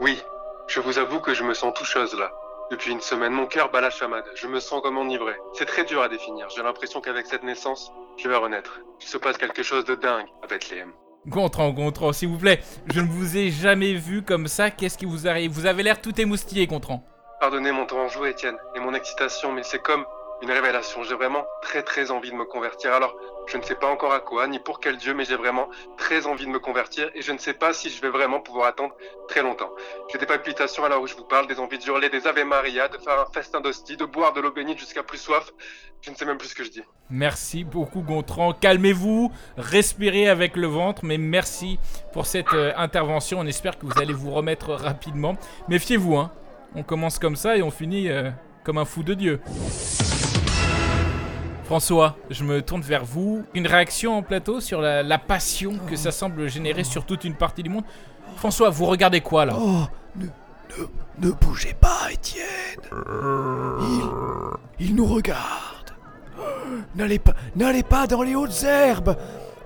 Oui, 0.00 0.18
je 0.66 0.80
vous 0.80 0.98
avoue 0.98 1.20
que 1.20 1.32
je 1.32 1.42
me 1.42 1.54
sens 1.54 1.72
toucheuse 1.72 2.14
là. 2.18 2.30
Depuis 2.70 2.92
une 2.92 3.00
semaine, 3.00 3.32
mon 3.32 3.46
cœur 3.46 3.70
bat 3.70 3.80
la 3.80 3.88
chamade. 3.88 4.24
Je 4.34 4.46
me 4.46 4.60
sens 4.60 4.82
comme 4.82 4.98
enivré. 4.98 5.32
C'est 5.54 5.64
très 5.64 5.84
dur 5.84 6.02
à 6.02 6.08
définir. 6.08 6.48
J'ai 6.54 6.62
l'impression 6.62 7.00
qu'avec 7.00 7.24
cette 7.24 7.42
naissance, 7.42 7.90
je 8.18 8.28
vais 8.28 8.36
renaître. 8.36 8.80
Il 9.00 9.06
se 9.06 9.16
passe 9.16 9.38
quelque 9.38 9.62
chose 9.62 9.86
de 9.86 9.94
dingue 9.94 10.26
à 10.42 10.46
Bethléem. 10.46 10.92
Gontran, 11.26 11.70
Gontran, 11.70 12.12
s'il 12.12 12.28
vous 12.28 12.36
plaît, 12.36 12.60
je 12.92 13.00
ne 13.00 13.08
vous 13.08 13.38
ai 13.38 13.50
jamais 13.50 13.94
vu 13.94 14.22
comme 14.22 14.48
ça. 14.48 14.70
Qu'est-ce 14.70 14.98
qui 14.98 15.06
vous 15.06 15.26
arrive? 15.26 15.50
Vous 15.50 15.64
avez 15.64 15.82
l'air 15.82 16.02
tout 16.02 16.20
émoustillé, 16.20 16.66
Gontran. 16.66 17.02
Pardonnez 17.40 17.72
mon 17.72 17.86
temps 17.86 18.00
en 18.00 18.08
jeu, 18.08 18.28
Étienne, 18.28 18.58
et 18.74 18.80
mon 18.80 18.92
excitation, 18.92 19.50
mais 19.52 19.62
c'est 19.62 19.80
comme 19.80 20.04
une 20.42 20.50
révélation. 20.50 21.02
J'ai 21.02 21.14
vraiment 21.14 21.44
très 21.62 21.82
très 21.82 22.10
envie 22.10 22.30
de 22.30 22.36
me 22.36 22.44
convertir. 22.44 22.92
Alors, 22.92 23.14
je 23.46 23.56
ne 23.56 23.62
sais 23.62 23.74
pas 23.74 23.88
encore 23.88 24.12
à 24.12 24.20
quoi, 24.20 24.46
ni 24.46 24.58
pour 24.58 24.80
quel 24.80 24.96
Dieu, 24.96 25.14
mais 25.14 25.24
j'ai 25.24 25.36
vraiment 25.36 25.68
très 25.96 26.26
envie 26.26 26.44
de 26.44 26.50
me 26.50 26.58
convertir, 26.58 27.10
et 27.14 27.22
je 27.22 27.32
ne 27.32 27.38
sais 27.38 27.54
pas 27.54 27.72
si 27.72 27.88
je 27.88 28.00
vais 28.00 28.10
vraiment 28.10 28.40
pouvoir 28.40 28.68
attendre 28.68 28.94
très 29.26 29.42
longtemps. 29.42 29.70
J'ai 30.12 30.18
des 30.18 30.26
palpitations 30.26 30.86
l'heure 30.88 31.00
où 31.00 31.06
je 31.06 31.14
vous 31.14 31.24
parle, 31.24 31.46
des 31.46 31.58
envies 31.58 31.78
de 31.78 31.84
hurler 31.84 32.08
des 32.08 32.26
Ave 32.26 32.44
Maria, 32.44 32.88
de 32.88 32.98
faire 32.98 33.20
un 33.20 33.32
festin 33.32 33.60
d'hostie, 33.60 33.96
de 33.96 34.04
boire 34.04 34.32
de 34.32 34.40
l'eau 34.40 34.52
bénite 34.52 34.78
jusqu'à 34.78 35.02
plus 35.02 35.18
soif. 35.18 35.52
Je 36.00 36.10
ne 36.10 36.14
sais 36.14 36.24
même 36.24 36.38
plus 36.38 36.48
ce 36.48 36.54
que 36.54 36.64
je 36.64 36.70
dis. 36.70 36.82
Merci 37.10 37.64
beaucoup 37.64 38.02
Gontran. 38.02 38.52
Calmez-vous, 38.52 39.32
respirez 39.56 40.28
avec 40.28 40.56
le 40.56 40.66
ventre, 40.66 41.04
mais 41.04 41.18
merci 41.18 41.78
pour 42.12 42.26
cette 42.26 42.52
euh, 42.54 42.72
intervention. 42.76 43.40
On 43.40 43.46
espère 43.46 43.78
que 43.78 43.86
vous 43.86 44.00
allez 44.00 44.12
vous 44.12 44.30
remettre 44.30 44.72
rapidement. 44.72 45.36
Méfiez-vous, 45.68 46.16
hein. 46.16 46.30
On 46.74 46.82
commence 46.82 47.18
comme 47.18 47.36
ça 47.36 47.56
et 47.56 47.62
on 47.62 47.70
finit 47.70 48.10
euh, 48.10 48.30
comme 48.62 48.78
un 48.78 48.84
fou 48.84 49.02
de 49.02 49.14
Dieu. 49.14 49.40
François, 51.72 52.16
je 52.30 52.44
me 52.44 52.62
tourne 52.62 52.80
vers 52.80 53.04
vous. 53.04 53.44
Une 53.52 53.66
réaction 53.66 54.16
en 54.16 54.22
plateau 54.22 54.58
sur 54.62 54.80
la, 54.80 55.02
la 55.02 55.18
passion 55.18 55.74
que 55.86 55.96
ça 55.96 56.10
semble 56.12 56.48
générer 56.48 56.82
sur 56.82 57.04
toute 57.04 57.24
une 57.24 57.34
partie 57.34 57.62
du 57.62 57.68
monde. 57.68 57.84
François, 58.36 58.70
vous 58.70 58.86
regardez 58.86 59.20
quoi 59.20 59.44
là? 59.44 59.52
Oh, 59.60 59.82
ne, 60.16 60.24
ne, 60.24 61.26
ne 61.26 61.32
bougez 61.32 61.74
pas, 61.78 62.10
Étienne. 62.10 62.46
Il, 64.80 64.86
il 64.86 64.94
nous 64.94 65.04
regarde. 65.04 65.92
N'allez 66.94 67.18
pas, 67.18 67.34
n'allez 67.54 67.82
pas 67.82 68.06
dans 68.06 68.22
les 68.22 68.34
hautes 68.34 68.62
herbes. 68.62 69.14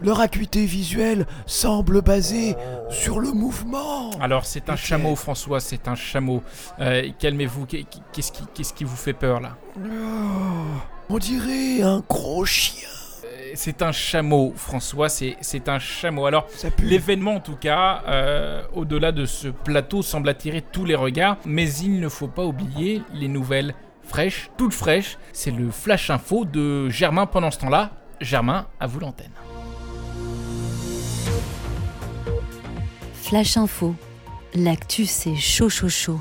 Leur 0.00 0.18
acuité 0.18 0.64
visuelle 0.66 1.24
semble 1.46 2.02
basée 2.02 2.56
sur 2.90 3.20
le 3.20 3.30
mouvement. 3.30 4.10
Alors 4.20 4.44
c'est 4.44 4.68
un 4.70 4.74
chameau 4.74 5.14
François, 5.14 5.60
c'est 5.60 5.86
un 5.86 5.94
chameau. 5.94 6.42
Euh, 6.80 7.08
Calmez-vous, 7.20 7.66
Qu'est- 7.66 7.86
qu'est-ce 8.12 8.32
qui, 8.32 8.42
qu'est-ce 8.52 8.74
qui 8.74 8.82
vous 8.82 8.96
fait 8.96 9.12
peur 9.12 9.38
là? 9.40 9.50
Oh, 9.78 10.80
on 11.12 11.18
dirait 11.18 11.82
un 11.82 12.02
gros 12.08 12.46
chien. 12.46 12.88
Euh, 13.24 13.52
C'est 13.54 13.82
un 13.82 13.92
chameau, 13.92 14.54
François, 14.56 15.10
c'est 15.10 15.36
c'est 15.42 15.68
un 15.68 15.78
chameau. 15.78 16.24
Alors, 16.24 16.46
l'événement 16.82 17.34
en 17.34 17.40
tout 17.40 17.56
cas, 17.56 18.02
euh, 18.08 18.62
au-delà 18.72 19.12
de 19.12 19.26
ce 19.26 19.48
plateau, 19.48 20.00
semble 20.00 20.30
attirer 20.30 20.62
tous 20.62 20.86
les 20.86 20.94
regards, 20.94 21.36
mais 21.44 21.70
il 21.70 22.00
ne 22.00 22.08
faut 22.08 22.28
pas 22.28 22.44
oublier 22.44 23.02
les 23.12 23.28
nouvelles 23.28 23.74
fraîches, 24.02 24.50
toutes 24.56 24.72
fraîches. 24.72 25.18
C'est 25.34 25.50
le 25.50 25.70
Flash 25.70 26.08
Info 26.08 26.46
de 26.46 26.88
Germain 26.88 27.26
pendant 27.26 27.50
ce 27.50 27.58
temps-là. 27.58 27.90
Germain, 28.22 28.66
à 28.80 28.86
vous 28.86 29.00
l'antenne. 29.00 29.32
Flash 33.20 33.58
Info. 33.58 33.94
L'actu, 34.54 35.04
c'est 35.04 35.36
chaud, 35.36 35.68
chaud, 35.68 35.88
chaud. 35.88 36.20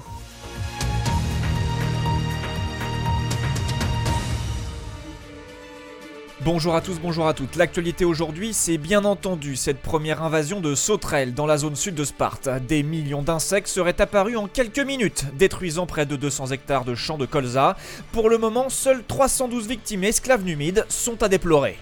Bonjour 6.44 6.74
à 6.74 6.82
tous, 6.82 7.00
bonjour 7.00 7.28
à 7.28 7.36
toutes. 7.36 7.56
L'actualité 7.56 8.04
aujourd'hui, 8.04 8.52
c'est 8.52 8.80
bien 8.80 9.06
entendu 9.06 9.56
cette 9.56 9.80
première 9.80 10.24
invasion 10.24 10.60
de 10.60 10.74
sauterelles 10.74 11.36
dans 11.36 11.46
la 11.46 11.58
zone 11.58 11.76
sud 11.76 11.94
de 11.94 12.04
Sparte. 12.04 12.50
Des 12.68 12.82
millions 12.82 13.22
d'insectes 13.22 13.68
seraient 13.68 14.02
apparus 14.02 14.38
en 14.38 14.48
quelques 14.48 14.80
minutes, 14.80 15.26
détruisant 15.38 15.86
près 15.86 16.08
de 16.08 16.16
200 16.16 16.48
hectares 16.48 16.84
de 16.84 16.96
champs 16.96 17.20
de 17.20 17.28
colza. 17.28 17.78
Pour 18.12 18.28
le 18.28 18.40
moment, 18.40 18.70
seules 18.70 19.04
312 19.08 19.68
victimes 19.68 20.04
esclaves 20.04 20.44
numides 20.44 20.84
sont 20.90 21.22
à 21.22 21.30
déplorer. 21.30 21.78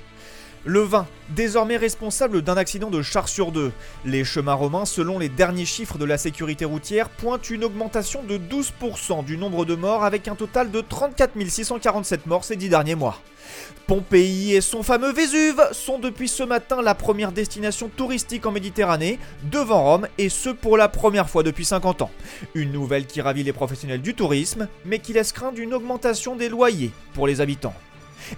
Le 0.66 0.82
vin, 0.82 1.08
désormais 1.30 1.78
responsable 1.78 2.42
d'un 2.42 2.58
accident 2.58 2.90
de 2.90 3.02
char 3.02 3.30
sur 3.30 3.54
deux. 3.54 3.72
Les 4.04 4.26
chemins 4.26 4.54
romains, 4.54 4.86
selon 4.86 5.18
les 5.18 5.30
derniers 5.30 5.66
chiffres 5.66 5.98
de 5.98 6.04
la 6.04 6.18
sécurité 6.18 6.66
routière, 6.66 7.10
pointent 7.10 7.50
une 7.50 7.64
augmentation 7.64 8.24
de 8.24 8.38
12% 8.38 9.24
du 9.24 9.38
nombre 9.38 9.64
de 9.64 9.76
morts 9.76 10.04
avec 10.04 10.28
un 10.28 10.36
total 10.36 10.70
de 10.70 10.82
34 10.82 11.32
647 11.48 12.26
morts 12.26 12.44
ces 12.44 12.58
dix 12.58 12.68
derniers 12.68 12.96
mois. 12.96 13.18
Pompéi 13.88 14.54
et 14.54 14.62
son 14.62 14.84
fameux 14.84 15.14
Vésuve 15.14 15.62
sont 15.72 15.98
depuis 15.98 16.28
ce 16.28 16.44
matin 16.44 16.82
la 16.82 16.94
première 16.94 17.32
destination 17.32 17.90
touristique 17.90 18.46
en 18.46 18.52
Méditerranée, 18.52 19.18
devant 19.44 19.84
Rome, 19.84 20.08
et 20.18 20.30
ce 20.30 20.50
pour 20.50 20.78
la 20.78 20.90
première 20.90 21.30
fois 21.30 21.42
depuis 21.42 21.66
50 21.66 22.02
ans. 22.02 22.12
Une 22.54 22.74
nouvelle 22.74 23.06
qui 23.06 23.22
ravit 23.22 23.44
les 23.44 23.54
professionnels 23.54 24.02
du 24.02 24.14
tourisme, 24.14 24.68
mais 24.86 25.00
qui 25.00 25.14
laisse 25.14 25.32
craindre 25.32 25.60
une 25.60 25.74
augmentation 25.74 26.36
des 26.36 26.50
loyers 26.50 26.92
pour 27.14 27.28
les 27.28 27.40
habitants. 27.40 27.74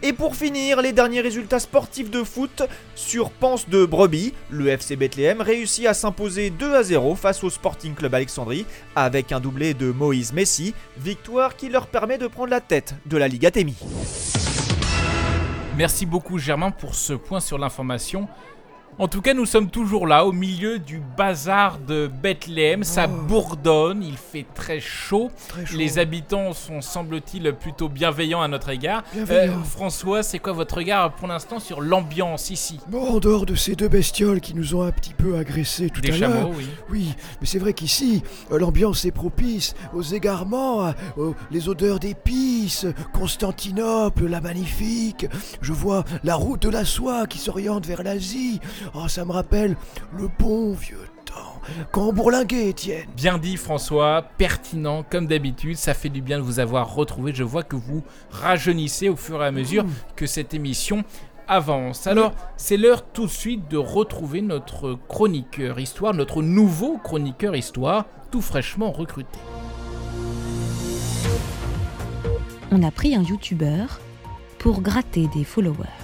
Et 0.04 0.14
pour 0.14 0.36
finir, 0.36 0.82
les 0.82 0.92
derniers 0.94 1.22
résultats 1.22 1.60
sportifs 1.60 2.10
de 2.10 2.24
foot 2.24 2.64
sur 2.96 3.32
Pense 3.32 3.70
de 3.70 3.86
Brebis, 3.86 4.34
le 4.50 4.68
FC 4.68 4.96
Bethléem 4.96 5.42
réussit 5.42 5.86
à 5.86 5.94
s'imposer 5.94 6.50
2 6.50 6.76
à 6.76 6.84
0 6.84 7.16
face 7.16 7.44
au 7.44 7.50
Sporting 7.50 7.94
Club 7.94 8.16
Alexandrie 8.16 8.66
avec 8.96 9.32
un 9.32 9.40
doublé 9.40 9.74
de 9.74 9.92
Moïse 9.92 10.34
Messi, 10.34 10.74
victoire 10.98 11.56
qui 11.56 11.70
leur 11.70 11.88
permet 11.88 12.18
de 12.18 12.28
prendre 12.28 12.50
la 12.50 12.62
tête 12.62 12.96
de 13.06 13.18
la 13.18 13.28
Liga 13.28 13.52
Temi. 13.52 13.76
Merci 15.78 16.06
beaucoup 16.06 16.38
Germain 16.38 16.70
pour 16.72 16.96
ce 16.96 17.14
point 17.14 17.40
sur 17.40 17.58
l'information. 17.58 18.28
En 19.02 19.08
tout 19.08 19.22
cas, 19.24 19.34
nous 19.34 19.48
sommes 19.48 19.72
toujours 19.72 20.06
là, 20.06 20.28
au 20.28 20.32
milieu 20.32 20.78
du 20.78 21.02
bazar 21.18 21.80
de 21.80 22.06
Bethléem. 22.22 22.84
Ça 22.84 23.08
Oh. 23.10 23.22
bourdonne, 23.28 24.04
il 24.04 24.16
fait 24.16 24.46
très 24.54 24.80
chaud. 24.80 25.32
Très 25.48 25.66
chaud. 25.66 25.76
Les 25.76 25.98
habitants 25.98 26.54
sont, 26.54 26.82
semble-t-il, 26.82 27.52
plutôt 27.54 27.90
bienveillants 27.90 28.44
à 28.44 28.48
notre 28.48 28.70
égard. 28.70 29.04
Bienveillants. 29.12 29.64
François, 29.64 30.22
c'est 30.22 30.38
quoi 30.38 30.54
votre 30.54 30.76
regard 30.76 31.14
pour 31.16 31.28
l'instant 31.28 31.60
sur 31.60 31.82
l'ambiance 31.82 32.52
ici? 32.52 32.80
Bon, 32.90 33.16
en 33.16 33.18
dehors 33.18 33.48
de 33.48 33.56
ces 33.56 33.76
deux 33.76 33.88
bestioles 33.88 34.40
qui 34.40 34.54
nous 34.54 34.76
ont 34.76 34.84
un 34.84 34.92
petit 34.92 35.16
peu 35.16 35.36
agressés 35.36 35.90
tout 35.90 36.00
Des 36.02 36.12
à 36.24 36.28
l'heure. 36.28 36.52
oui. 36.56 36.68
Oui, 36.92 37.16
mais 37.42 37.48
c'est 37.48 37.58
vrai 37.58 37.74
qu'ici, 37.74 38.22
euh, 38.52 38.60
l'ambiance 38.60 39.04
est 39.06 39.12
propice 39.12 39.74
aux 39.96 40.04
égarements, 40.04 40.94
aux- 41.18 41.34
les 41.50 41.70
odeurs 41.70 41.98
d'épices, 42.00 42.86
Constantinople, 43.14 44.28
la 44.28 44.42
magnifique. 44.42 45.26
Je 45.60 45.74
vois 45.74 46.04
la 46.24 46.36
route 46.36 46.62
de 46.62 46.70
la 46.70 46.86
soie 46.86 47.26
qui 47.26 47.40
s'oriente 47.40 47.88
vers 47.88 48.04
l'Asie. 48.04 48.60
Oh, 48.94 49.08
ça 49.08 49.24
me 49.24 49.32
rappelle 49.32 49.78
le 50.18 50.30
bon 50.40 50.74
vieux 50.74 51.08
temps. 51.26 51.62
Quand 51.92 52.10
on 52.10 52.14
bourlinguait, 52.14 52.70
Étienne. 52.70 53.08
Bien 53.16 53.38
dit 53.38 53.56
François, 53.56 54.26
pertinent 54.38 55.06
comme 55.10 55.28
d'habitude, 55.28 55.78
ça 55.78 55.94
fait 55.94 56.10
du 56.10 56.22
bien 56.22 56.40
de 56.40 56.44
vous 56.44 56.60
avoir 56.60 56.94
retrouvé. 56.94 57.32
Je 57.34 57.44
vois 57.44 57.64
que 57.64 57.78
vous 57.78 58.04
rajeunissez 58.32 59.08
au 59.08 59.16
fur 59.16 59.42
et 59.42 59.48
à 59.48 59.52
mesure 59.52 59.86
que 60.18 60.26
cette 60.26 60.54
émission 60.54 61.06
avance. 61.48 62.06
Alors, 62.06 62.34
c'est 62.58 62.76
l'heure 62.76 63.06
tout 63.06 63.28
de 63.28 63.32
suite 63.32 63.70
de 63.70 63.78
retrouver 63.78 64.42
notre 64.42 64.98
chroniqueur 65.08 65.80
histoire, 65.80 66.14
notre 66.14 66.42
nouveau 66.42 66.98
chroniqueur 66.98 67.56
histoire, 67.56 68.06
tout 68.30 68.42
fraîchement 68.42 68.92
recruté. 68.92 69.40
On 72.72 72.84
a 72.84 72.92
pris 72.92 73.16
un 73.16 73.24
youtubeur 73.24 74.02
pour 74.60 74.82
gratter 74.82 75.28
des 75.34 75.44
followers. 75.44 76.01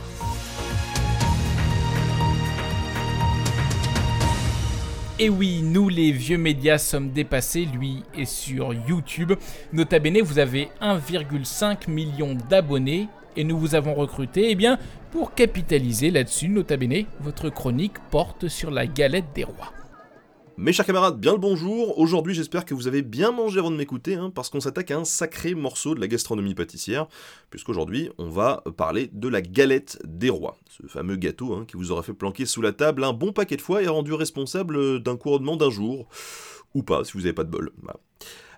Et 5.19 5.29
oui, 5.29 5.63
nous 5.63 5.89
les 5.89 6.11
vieux 6.11 6.37
médias 6.37 6.77
sommes 6.77 7.09
dépassés, 7.09 7.65
lui 7.65 8.03
est 8.15 8.25
sur 8.25 8.75
YouTube. 8.75 9.33
Nota 9.73 9.97
bene, 9.97 10.21
vous 10.21 10.37
avez 10.37 10.69
1,5 10.79 11.89
million 11.89 12.37
d'abonnés 12.47 13.07
et 13.35 13.43
nous 13.43 13.57
vous 13.57 13.73
avons 13.73 13.95
recruté 13.95 14.51
eh 14.51 14.55
bien, 14.55 14.77
pour 15.09 15.33
capitaliser 15.33 16.11
là-dessus. 16.11 16.49
Nota 16.49 16.77
bene, 16.77 17.05
votre 17.19 17.49
chronique 17.49 17.97
porte 18.11 18.47
sur 18.47 18.69
la 18.69 18.85
galette 18.85 19.33
des 19.33 19.43
rois. 19.43 19.73
Mes 20.59 20.73
chers 20.73 20.87
camarades, 20.87 21.19
bien 21.19 21.33
le 21.33 21.37
bonjour. 21.37 21.99
Aujourd'hui, 21.99 22.33
j'espère 22.33 22.65
que 22.65 22.73
vous 22.73 22.87
avez 22.87 23.03
bien 23.03 23.31
mangé 23.31 23.59
avant 23.59 23.69
de 23.69 23.75
m'écouter, 23.75 24.15
hein, 24.15 24.31
parce 24.33 24.49
qu'on 24.49 24.59
s'attaque 24.59 24.89
à 24.89 24.97
un 24.97 25.05
sacré 25.05 25.53
morceau 25.53 25.93
de 25.93 25.99
la 25.99 26.07
gastronomie 26.07 26.55
pâtissière, 26.55 27.05
puisqu'aujourd'hui, 27.51 28.09
on 28.17 28.31
va 28.31 28.63
parler 28.75 29.07
de 29.13 29.27
la 29.27 29.43
galette 29.43 29.99
des 30.03 30.31
rois, 30.31 30.57
ce 30.67 30.87
fameux 30.87 31.15
gâteau 31.15 31.53
hein, 31.53 31.65
qui 31.67 31.77
vous 31.77 31.91
aura 31.91 32.01
fait 32.01 32.13
planquer 32.13 32.47
sous 32.47 32.63
la 32.63 32.71
table 32.71 33.03
un 33.03 33.13
bon 33.13 33.33
paquet 33.33 33.55
de 33.55 33.61
fois 33.61 33.83
et 33.83 33.87
rendu 33.87 34.13
responsable 34.13 34.99
d'un 35.03 35.15
couronnement 35.15 35.57
d'un 35.57 35.69
jour, 35.69 36.09
ou 36.73 36.81
pas, 36.81 37.03
si 37.03 37.11
vous 37.13 37.19
n'avez 37.19 37.33
pas 37.33 37.43
de 37.43 37.51
bol. 37.51 37.71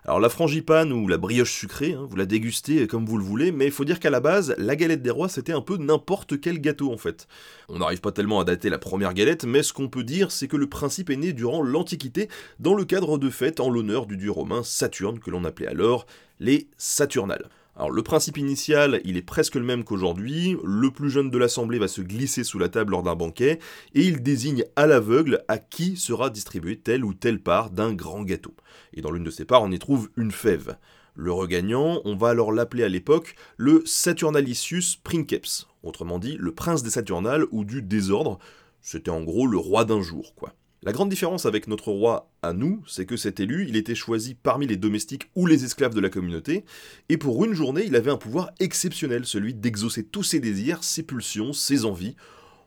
Alors 0.04 0.18
la 0.18 0.30
frangipane 0.30 0.92
ou 0.92 1.08
la 1.08 1.18
brioche 1.18 1.52
sucrée, 1.52 1.92
hein, 1.92 2.06
vous 2.08 2.16
la 2.16 2.24
dégustez 2.24 2.86
comme 2.86 3.04
vous 3.04 3.18
le 3.18 3.24
voulez, 3.24 3.52
mais 3.52 3.66
il 3.66 3.70
faut 3.70 3.84
dire 3.84 4.00
qu'à 4.00 4.08
la 4.08 4.20
base, 4.20 4.54
la 4.56 4.74
galette 4.74 5.02
des 5.02 5.10
rois, 5.10 5.28
c'était 5.28 5.52
un 5.52 5.60
peu 5.60 5.76
n'importe 5.76 6.40
quel 6.40 6.58
gâteau 6.58 6.90
en 6.90 6.96
fait. 6.96 7.28
On 7.68 7.78
n'arrive 7.78 8.00
pas 8.00 8.10
tellement 8.10 8.40
à 8.40 8.44
dater 8.44 8.70
la 8.70 8.78
première 8.78 9.12
galette, 9.12 9.44
mais 9.44 9.62
ce 9.62 9.74
qu'on 9.74 9.88
peut 9.88 10.04
dire, 10.04 10.30
c'est 10.30 10.48
que 10.48 10.56
le 10.56 10.68
principe 10.68 11.10
est 11.10 11.16
né 11.16 11.34
durant 11.34 11.62
l'Antiquité, 11.62 12.28
dans 12.60 12.74
le 12.74 12.86
cadre 12.86 13.18
de 13.18 13.28
fêtes 13.28 13.60
en 13.60 13.68
l'honneur 13.68 14.06
du 14.06 14.16
dieu 14.16 14.30
romain 14.30 14.62
Saturne, 14.62 15.18
que 15.18 15.30
l'on 15.30 15.44
appelait 15.44 15.68
alors 15.68 16.06
les 16.38 16.68
Saturnales. 16.78 17.50
Alors 17.76 17.90
le 17.90 18.02
principe 18.02 18.36
initial, 18.36 19.00
il 19.04 19.16
est 19.16 19.22
presque 19.22 19.54
le 19.54 19.62
même 19.62 19.84
qu'aujourd'hui, 19.84 20.56
le 20.64 20.90
plus 20.90 21.08
jeune 21.08 21.30
de 21.30 21.38
l'assemblée 21.38 21.78
va 21.78 21.88
se 21.88 22.02
glisser 22.02 22.44
sous 22.44 22.58
la 22.58 22.68
table 22.68 22.92
lors 22.92 23.02
d'un 23.02 23.14
banquet, 23.14 23.58
et 23.94 24.02
il 24.02 24.22
désigne 24.22 24.64
à 24.76 24.86
l'aveugle 24.86 25.44
à 25.48 25.58
qui 25.58 25.96
sera 25.96 26.30
distribuée 26.30 26.78
telle 26.78 27.04
ou 27.04 27.14
telle 27.14 27.40
part 27.40 27.70
d'un 27.70 27.92
grand 27.92 28.22
gâteau. 28.22 28.54
Et 28.92 29.00
dans 29.00 29.12
l'une 29.12 29.24
de 29.24 29.30
ces 29.30 29.44
parts, 29.44 29.62
on 29.62 29.70
y 29.70 29.78
trouve 29.78 30.10
une 30.16 30.32
fève. 30.32 30.76
Le 31.14 31.32
regagnant, 31.32 32.00
on 32.04 32.16
va 32.16 32.28
alors 32.28 32.52
l'appeler 32.52 32.82
à 32.82 32.88
l'époque 32.88 33.34
le 33.56 33.82
Saturnalicius 33.84 34.96
Princeps, 34.96 35.66
autrement 35.82 36.18
dit 36.18 36.36
le 36.38 36.52
prince 36.52 36.82
des 36.82 36.90
Saturnales 36.90 37.46
ou 37.50 37.64
du 37.64 37.82
désordre, 37.82 38.38
c'était 38.80 39.10
en 39.10 39.22
gros 39.22 39.46
le 39.46 39.58
roi 39.58 39.84
d'un 39.84 40.02
jour, 40.02 40.34
quoi. 40.34 40.54
La 40.82 40.92
grande 40.92 41.10
différence 41.10 41.44
avec 41.44 41.66
notre 41.66 41.92
roi 41.92 42.30
à 42.40 42.54
nous, 42.54 42.82
c'est 42.86 43.04
que 43.04 43.18
cet 43.18 43.38
élu, 43.38 43.66
il 43.68 43.76
était 43.76 43.94
choisi 43.94 44.34
parmi 44.34 44.66
les 44.66 44.78
domestiques 44.78 45.30
ou 45.36 45.44
les 45.44 45.66
esclaves 45.66 45.92
de 45.92 46.00
la 46.00 46.08
communauté, 46.08 46.64
et 47.10 47.18
pour 47.18 47.44
une 47.44 47.52
journée, 47.52 47.84
il 47.84 47.94
avait 47.96 48.10
un 48.10 48.16
pouvoir 48.16 48.50
exceptionnel, 48.60 49.26
celui 49.26 49.52
d'exaucer 49.52 50.04
tous 50.04 50.22
ses 50.22 50.40
désirs, 50.40 50.82
ses 50.82 51.02
pulsions, 51.02 51.52
ses 51.52 51.84
envies. 51.84 52.16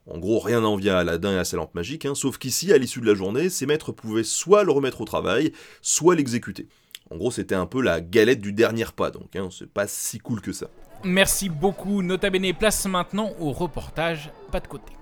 En 0.06 0.20
gros, 0.20 0.38
rien 0.38 0.60
à 0.60 0.68
envier 0.68 0.92
à 0.92 1.00
Aladdin 1.00 1.32
et 1.32 1.40
à 1.40 1.44
sa 1.44 1.58
lampe 1.58 1.74
magique, 1.74 2.06
hein, 2.06 2.14
sauf 2.14 2.38
qu'ici, 2.38 2.72
à 2.72 2.78
l'issue 2.78 3.02
de 3.02 3.08
la 3.08 3.16
journée, 3.16 3.50
ses 3.50 3.66
maîtres 3.66 3.92
pouvaient 3.92 4.24
soit 4.24 4.64
le 4.64 4.72
remettre 4.72 5.02
au 5.02 5.06
travail, 5.06 5.52
soit 5.82 6.14
l'exécuter. 6.14 6.68
En 7.10 7.18
gros, 7.18 7.32
c'était 7.32 7.56
un 7.56 7.66
peu 7.66 7.82
la 7.82 8.00
galette 8.00 8.42
du 8.42 8.54
dernier 8.54 8.86
pas, 8.96 9.10
donc 9.10 9.36
hein, 9.36 9.50
c'est 9.52 9.70
pas 9.70 9.88
si 9.88 10.20
cool 10.20 10.40
que 10.40 10.52
ça. 10.52 10.68
Merci 11.04 11.50
beaucoup, 11.50 12.04
Nota 12.04 12.30
bene. 12.30 12.54
Place 12.54 12.86
maintenant 12.86 13.32
au 13.40 13.52
reportage, 13.52 14.30
pas 14.52 14.60
de 14.60 14.68
côté. 14.68 14.94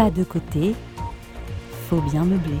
Pas 0.00 0.10
de 0.10 0.24
côté, 0.24 0.74
faut 1.90 2.00
bien 2.00 2.24
meubler. 2.24 2.56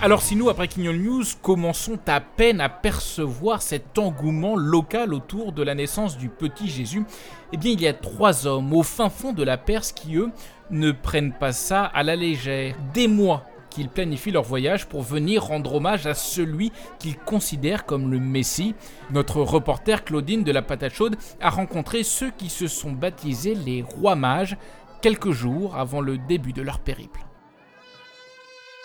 Alors 0.00 0.22
si 0.22 0.34
nous, 0.34 0.48
après 0.48 0.66
Quignol 0.68 0.96
News, 0.96 1.24
commençons 1.42 1.98
à 2.06 2.22
peine 2.22 2.62
à 2.62 2.70
percevoir 2.70 3.60
cet 3.60 3.98
engouement 3.98 4.56
local 4.56 5.12
autour 5.12 5.52
de 5.52 5.62
la 5.62 5.74
naissance 5.74 6.16
du 6.16 6.30
petit 6.30 6.70
Jésus, 6.70 7.04
eh 7.52 7.58
bien 7.58 7.72
il 7.72 7.80
y 7.82 7.86
a 7.86 7.92
trois 7.92 8.46
hommes 8.46 8.72
au 8.72 8.82
fin 8.82 9.10
fond 9.10 9.34
de 9.34 9.42
la 9.42 9.58
Perse 9.58 9.92
qui, 9.92 10.16
eux, 10.16 10.30
ne 10.70 10.92
prennent 10.92 11.34
pas 11.34 11.52
ça 11.52 11.84
à 11.84 12.02
la 12.02 12.16
légère. 12.16 12.74
Des 12.94 13.06
mois 13.06 13.42
qu'ils 13.74 13.88
planifient 13.88 14.30
leur 14.30 14.44
voyage 14.44 14.86
pour 14.86 15.02
venir 15.02 15.44
rendre 15.44 15.74
hommage 15.74 16.06
à 16.06 16.14
celui 16.14 16.70
qu'ils 16.98 17.18
considèrent 17.18 17.84
comme 17.84 18.10
le 18.10 18.20
Messie. 18.20 18.74
Notre 19.10 19.40
reporter 19.40 20.04
Claudine 20.04 20.44
de 20.44 20.52
la 20.52 20.62
Patate 20.62 20.94
Chaude 20.94 21.16
a 21.40 21.50
rencontré 21.50 22.04
ceux 22.04 22.30
qui 22.30 22.48
se 22.48 22.68
sont 22.68 22.92
baptisés 22.92 23.54
les 23.54 23.82
rois 23.82 24.14
mages 24.14 24.56
quelques 25.02 25.32
jours 25.32 25.76
avant 25.76 26.00
le 26.00 26.16
début 26.16 26.52
de 26.52 26.62
leur 26.62 26.78
périple. 26.78 27.20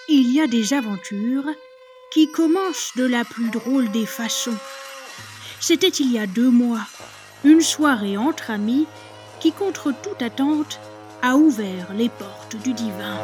Il 0.09 0.33
y 0.33 0.41
a 0.41 0.47
des 0.47 0.73
aventures 0.73 1.45
qui 2.11 2.31
commencent 2.31 2.93
de 2.97 3.05
la 3.05 3.23
plus 3.23 3.51
drôle 3.51 3.91
des 3.91 4.07
façons. 4.07 4.57
C'était 5.59 5.87
il 5.87 6.11
y 6.11 6.17
a 6.17 6.25
deux 6.25 6.49
mois, 6.49 6.87
une 7.43 7.61
soirée 7.61 8.17
entre 8.17 8.49
amis 8.49 8.87
qui, 9.39 9.51
contre 9.51 9.91
toute 9.91 10.21
attente, 10.23 10.79
a 11.21 11.35
ouvert 11.35 11.93
les 11.93 12.09
portes 12.09 12.55
du 12.63 12.73
divin. 12.73 13.17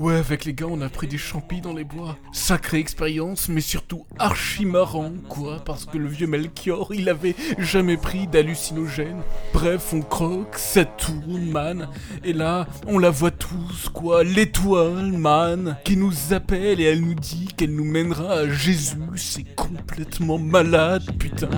Ouais, 0.00 0.16
avec 0.16 0.46
les 0.46 0.54
gars, 0.54 0.64
on 0.66 0.80
a 0.80 0.88
pris 0.88 1.06
des 1.08 1.18
champis 1.18 1.60
dans 1.60 1.74
les 1.74 1.84
bois. 1.84 2.16
Sacrée 2.32 2.78
expérience, 2.78 3.50
mais 3.50 3.60
surtout 3.60 4.06
archi 4.18 4.64
marrant, 4.64 5.12
quoi, 5.28 5.58
parce 5.62 5.84
que 5.84 5.98
le 5.98 6.08
vieux 6.08 6.26
Melchior, 6.26 6.94
il 6.94 7.10
avait 7.10 7.34
jamais 7.58 7.98
pris 7.98 8.26
d'hallucinogène. 8.26 9.20
Bref, 9.52 9.92
on 9.92 10.00
croque, 10.00 10.56
ça 10.56 10.86
tourne, 10.86 11.50
man. 11.50 11.88
Et 12.24 12.32
là, 12.32 12.66
on 12.86 12.98
la 12.98 13.10
voit 13.10 13.30
tous, 13.30 13.90
quoi, 13.92 14.24
l'étoile, 14.24 15.12
man, 15.12 15.76
qui 15.84 15.98
nous 15.98 16.32
appelle 16.32 16.80
et 16.80 16.84
elle 16.84 17.02
nous 17.02 17.12
dit 17.14 17.48
qu'elle 17.54 17.74
nous 17.74 17.84
mènera 17.84 18.32
à 18.32 18.48
Jésus. 18.48 18.96
C'est 19.16 19.54
complètement 19.54 20.38
malade, 20.38 21.04
putain. 21.18 21.50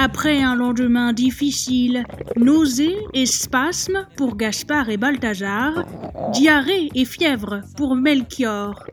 Après 0.00 0.40
un 0.44 0.54
lendemain 0.54 1.12
difficile, 1.12 2.04
nausées 2.36 2.94
et 3.14 3.26
spasmes 3.26 4.06
pour 4.16 4.36
Gaspard 4.36 4.90
et 4.90 4.96
Balthazar, 4.96 5.84
diarrhée 6.32 6.88
et 6.94 7.04
fièvre 7.04 7.62
pour 7.76 7.96
Melchior, 7.96 8.86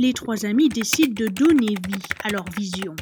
les 0.00 0.12
trois 0.12 0.44
amis 0.44 0.68
décident 0.68 1.14
de 1.14 1.28
donner 1.28 1.76
vie 1.88 2.02
à 2.24 2.30
leur 2.30 2.44
vision. 2.56 2.96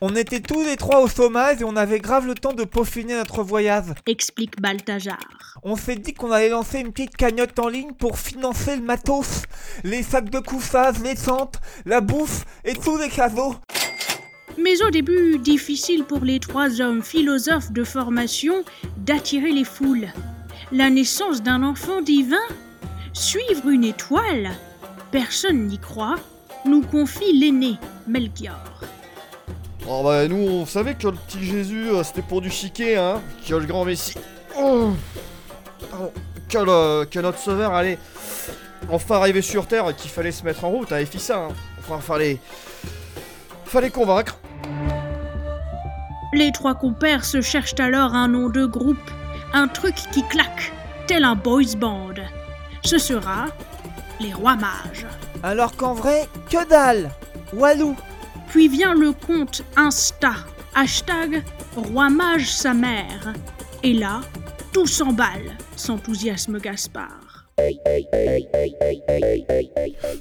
On 0.00 0.16
était 0.16 0.40
tous 0.40 0.64
les 0.64 0.74
trois 0.74 1.00
au 1.00 1.06
chômage 1.06 1.60
et 1.60 1.64
on 1.64 1.76
avait 1.76 2.00
grave 2.00 2.26
le 2.26 2.34
temps 2.34 2.54
de 2.54 2.64
peaufiner 2.64 3.14
notre 3.14 3.44
voyage. 3.44 3.94
Explique 4.06 4.60
Balthazar. 4.60 5.60
On 5.62 5.76
s'est 5.76 5.94
dit 5.94 6.12
qu'on 6.12 6.32
allait 6.32 6.48
lancer 6.48 6.80
une 6.80 6.90
petite 6.90 7.16
cagnotte 7.16 7.56
en 7.60 7.68
ligne 7.68 7.92
pour 7.92 8.18
financer 8.18 8.74
le 8.74 8.82
matos, 8.82 9.44
les 9.84 10.02
sacs 10.02 10.30
de 10.30 10.40
couchage, 10.40 10.98
les 11.04 11.14
tentes, 11.14 11.60
la 11.84 12.00
bouffe 12.00 12.44
et 12.64 12.74
tous 12.74 12.98
les 12.98 13.08
cadeaux. 13.08 13.54
Mais 14.58 14.82
au 14.82 14.90
début, 14.90 15.38
difficile 15.38 16.04
pour 16.04 16.24
les 16.24 16.40
trois 16.40 16.80
hommes 16.80 17.02
philosophes 17.02 17.72
de 17.72 17.84
formation 17.84 18.64
d'attirer 18.96 19.52
les 19.52 19.64
foules. 19.64 20.08
La 20.72 20.90
naissance 20.90 21.42
d'un 21.42 21.62
enfant 21.62 22.00
divin 22.00 22.36
Suivre 23.12 23.68
une 23.68 23.84
étoile 23.84 24.50
Personne 25.10 25.66
n'y 25.66 25.78
croit, 25.78 26.16
nous 26.64 26.82
confie 26.82 27.32
l'aîné, 27.32 27.76
Melchior. 28.06 28.58
Oh 29.88 30.02
bah 30.02 30.26
nous 30.26 30.36
on 30.36 30.66
savait 30.66 30.94
que 30.94 31.06
le 31.06 31.12
petit 31.12 31.44
Jésus 31.44 31.88
euh, 31.90 32.02
c'était 32.02 32.20
pour 32.20 32.40
du 32.40 32.50
chiquet 32.50 32.96
hein, 32.96 33.22
que 33.46 33.54
le 33.54 33.66
grand 33.66 33.84
Messie. 33.84 34.18
Oh 34.58 34.90
Pardon. 35.90 36.12
Que, 36.48 36.58
le, 36.58 37.04
que 37.04 37.20
notre 37.20 37.38
sauveur 37.38 37.72
allait 37.72 37.98
enfin 38.90 39.16
arriver 39.16 39.42
sur 39.42 39.66
Terre 39.66 39.88
et 39.88 39.94
qu'il 39.94 40.10
fallait 40.10 40.32
se 40.32 40.44
mettre 40.44 40.64
en 40.64 40.70
route 40.70 40.90
avec 40.92 41.08
ça. 41.18 41.38
Hein. 41.38 41.54
Enfin 41.78 42.00
fallait. 42.00 42.38
Fallait 43.64 43.90
convaincre. 43.90 44.38
Les 46.32 46.52
trois 46.52 46.74
compères 46.74 47.24
se 47.24 47.40
cherchent 47.40 47.78
alors 47.78 48.14
un 48.14 48.28
nom 48.28 48.48
de 48.48 48.66
groupe, 48.66 49.10
un 49.52 49.68
truc 49.68 49.94
qui 50.12 50.22
claque, 50.24 50.72
tel 51.06 51.24
un 51.24 51.34
boys 51.34 51.76
band. 51.78 52.14
Ce 52.84 52.98
sera 52.98 53.46
les 54.20 54.32
rois 54.32 54.56
mages. 54.56 55.06
Alors 55.42 55.76
qu'en 55.76 55.94
vrai, 55.94 56.28
que 56.50 56.68
dalle 56.68 57.10
Walou 57.52 57.96
Puis 58.48 58.68
vient 58.68 58.94
le 58.94 59.12
compte 59.12 59.62
Insta, 59.76 60.34
hashtag 60.74 61.42
roi 61.76 62.10
mage 62.10 62.52
sa 62.52 62.74
mère. 62.74 63.32
Et 63.82 63.92
là, 63.92 64.20
tout 64.72 64.86
s'emballe, 64.86 65.56
s'enthousiasme 65.76 66.58
Gaspard. 66.58 67.25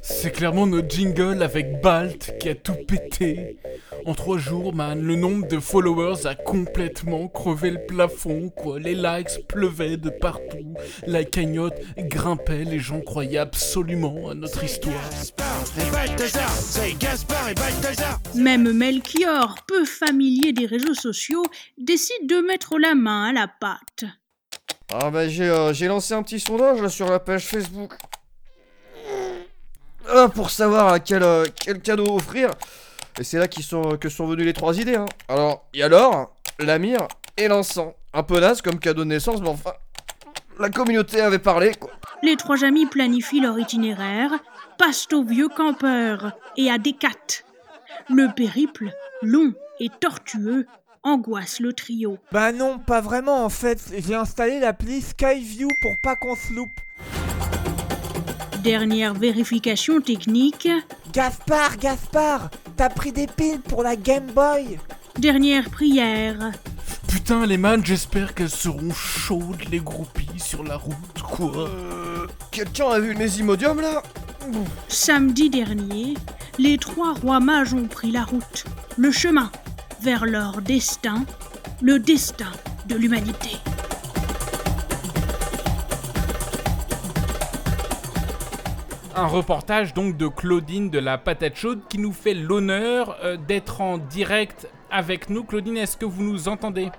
C'est 0.02 0.32
clairement 0.32 0.68
notre 0.68 0.90
jingle 0.90 1.44
avec 1.44 1.82
Balt 1.82 2.38
qui 2.40 2.50
a 2.50 2.56
tout 2.56 2.78
pété. 2.88 3.58
En 4.06 4.14
trois 4.14 4.38
jours, 4.38 4.74
man, 4.74 5.02
le 5.02 5.16
nombre 5.16 5.48
de 5.48 5.60
followers 5.60 6.28
a 6.28 6.36
complètement 6.36 7.28
crevé 7.28 7.72
le 7.72 7.86
plafond, 7.86 8.50
quoi. 8.50 8.80
Les 8.80 8.96
likes 8.96 9.46
pleuvaient 9.48 9.98
de 9.98 10.10
partout, 10.10 10.76
la 11.06 11.26
cagnotte 11.26 11.80
grimpait, 11.98 12.64
les 12.64 12.80
gens 12.80 13.02
croyaient 13.02 13.40
absolument 13.40 14.30
à 14.30 14.34
notre 14.34 14.64
histoire. 14.64 14.96
Même 18.36 18.72
Melchior, 18.72 19.58
peu 19.68 19.84
familier 19.84 20.54
des 20.54 20.68
réseaux 20.68 20.94
sociaux, 20.94 21.44
décide 21.78 22.28
de 22.28 22.38
mettre 22.48 22.80
la 22.80 22.96
main 22.96 23.26
à 23.26 23.34
la 23.34 23.48
pâte. 23.48 24.06
Ah 24.94 25.10
bah 25.10 25.28
j'ai 25.28 25.50
euh, 25.50 25.74
j'ai 25.74 25.88
lancé 25.88 26.14
un 26.14 26.24
petit 26.24 26.40
sondage 26.40 26.82
là, 26.82 26.90
sur 26.90 27.10
la 27.10 27.20
page 27.20 27.46
Facebook. 27.46 27.94
Ah, 30.08 30.30
pour 30.30 30.52
savoir 30.52 30.90
à 30.90 31.00
quel, 31.00 31.24
euh, 31.24 31.46
quel 31.56 31.82
cadeau 31.82 32.16
offrir. 32.16 32.52
Et 33.20 33.24
c'est 33.24 33.40
là 33.40 33.48
que 33.48 33.62
sont 34.10 34.28
venues 34.28 34.44
les 34.44 34.54
trois 34.54 34.78
idées. 34.78 34.96
Hein. 34.96 35.06
Alors, 35.28 35.66
il 35.74 35.80
y 35.80 35.84
a 35.84 35.88
l'or, 35.88 36.36
la 36.60 36.78
mire 36.78 37.08
et 37.38 37.48
l'encens. 37.48 37.94
Un 38.14 38.24
peu 38.24 38.40
naze 38.40 38.62
comme 38.62 38.80
cadeau 38.80 39.04
de 39.04 39.10
naissance, 39.10 39.42
mais 39.42 39.50
enfin, 39.50 39.74
la 40.60 40.70
communauté 40.70 41.22
avait 41.22 41.40
parlé 41.40 41.74
quoi. 41.74 41.92
Les 42.24 42.38
trois 42.38 42.64
amis 42.64 42.86
planifient 42.86 43.42
leur 43.42 43.60
itinéraire, 43.60 44.32
passent 44.78 45.08
au 45.12 45.24
vieux 45.24 45.50
campeur 45.50 46.32
et 46.56 46.70
à 46.70 46.78
Descartes. 46.78 47.44
Le 48.10 48.34
périple, 48.34 48.92
long 49.22 49.54
et 49.80 49.90
tortueux, 49.90 50.66
angoisse 51.06 51.60
le 51.62 51.72
trio. 51.72 52.18
Bah 52.34 52.52
non, 52.52 52.80
pas 52.80 53.00
vraiment 53.00 53.46
en 53.46 53.50
fait. 53.50 53.94
J'ai 54.06 54.16
installé 54.16 54.60
l'appli 54.60 55.02
Skyview 55.02 55.70
pour 55.82 55.98
pas 55.98 56.16
qu'on 56.18 56.36
se 56.36 56.52
loupe. 56.52 56.82
Dernière 58.64 59.14
vérification 59.14 60.02
technique. 60.02 60.68
Gaspard, 61.14 61.78
Gaspard, 61.78 62.50
t'as 62.76 62.90
pris 62.90 63.12
des 63.12 63.28
piles 63.28 63.62
pour 63.62 63.84
la 63.84 63.96
Game 63.96 64.32
Boy 64.32 64.80
Dernière 65.18 65.70
prière. 65.70 66.52
Putain, 67.08 67.46
les 67.46 67.58
man, 67.58 67.82
j'espère 67.86 68.34
qu'elles 68.34 68.50
seront 68.50 68.92
chaudes, 68.92 69.70
les 69.72 69.80
groupies, 69.80 70.28
sur 70.38 70.64
la 70.64 70.76
route, 70.76 71.22
quoi. 71.24 71.70
Euh, 71.70 72.28
Quelqu'un 72.52 72.90
a 72.90 73.00
vu 73.00 73.14
le 73.14 73.20
Mésimodium 73.20 73.80
là? 73.80 74.04
Samedi 74.90 75.50
dernier, 75.50 76.16
les 76.60 76.78
trois 76.78 77.14
rois 77.14 77.40
mages 77.40 77.74
ont 77.74 77.88
pris 77.88 78.12
la 78.12 78.24
route, 78.24 78.66
le 78.98 79.12
chemin 79.12 79.52
vers 80.02 80.26
leur 80.26 80.62
destin, 80.62 81.26
le 81.82 82.00
destin 82.00 82.52
de 82.88 82.96
l'humanité. 82.96 83.58
Un 89.16 89.28
reportage 89.28 89.94
donc 89.94 90.18
de 90.18 90.28
Claudine 90.28 90.90
de 90.90 91.00
la 91.00 91.18
Patate 91.18 91.56
Chaude 91.56 91.82
qui 91.90 91.98
nous 91.98 92.12
fait 92.12 92.34
l'honneur 92.34 93.18
euh, 93.24 93.38
d'être 93.38 93.80
en 93.80 93.98
direct 93.98 94.68
avec 94.92 95.30
nous. 95.30 95.44
Claudine, 95.44 95.78
est-ce 95.78 95.96
que 95.96 96.06
vous 96.06 96.24
nous 96.24 96.50
entendez? 96.50 96.92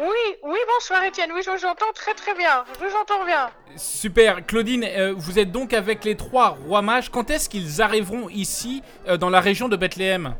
Oui, 0.00 0.36
oui, 0.42 0.58
bonsoir 0.74 1.04
Étienne, 1.04 1.30
oui, 1.34 1.42
je 1.44 1.50
vous 1.50 1.66
entends 1.66 1.92
très 1.94 2.14
très 2.14 2.34
bien, 2.34 2.64
je 2.80 2.86
vous 2.86 2.96
entends 2.96 3.24
bien. 3.24 3.50
Super, 3.76 4.44
Claudine, 4.46 4.84
euh, 4.84 5.14
vous 5.16 5.38
êtes 5.38 5.52
donc 5.52 5.72
avec 5.72 6.04
les 6.04 6.16
trois 6.16 6.58
rois 6.66 6.82
mages. 6.82 7.10
Quand 7.10 7.30
est-ce 7.30 7.48
qu'ils 7.48 7.80
arriveront 7.82 8.28
ici, 8.28 8.82
euh, 9.08 9.16
dans 9.16 9.30
la 9.30 9.40
région 9.40 9.68
de 9.68 9.76
Bethléem? 9.76 10.34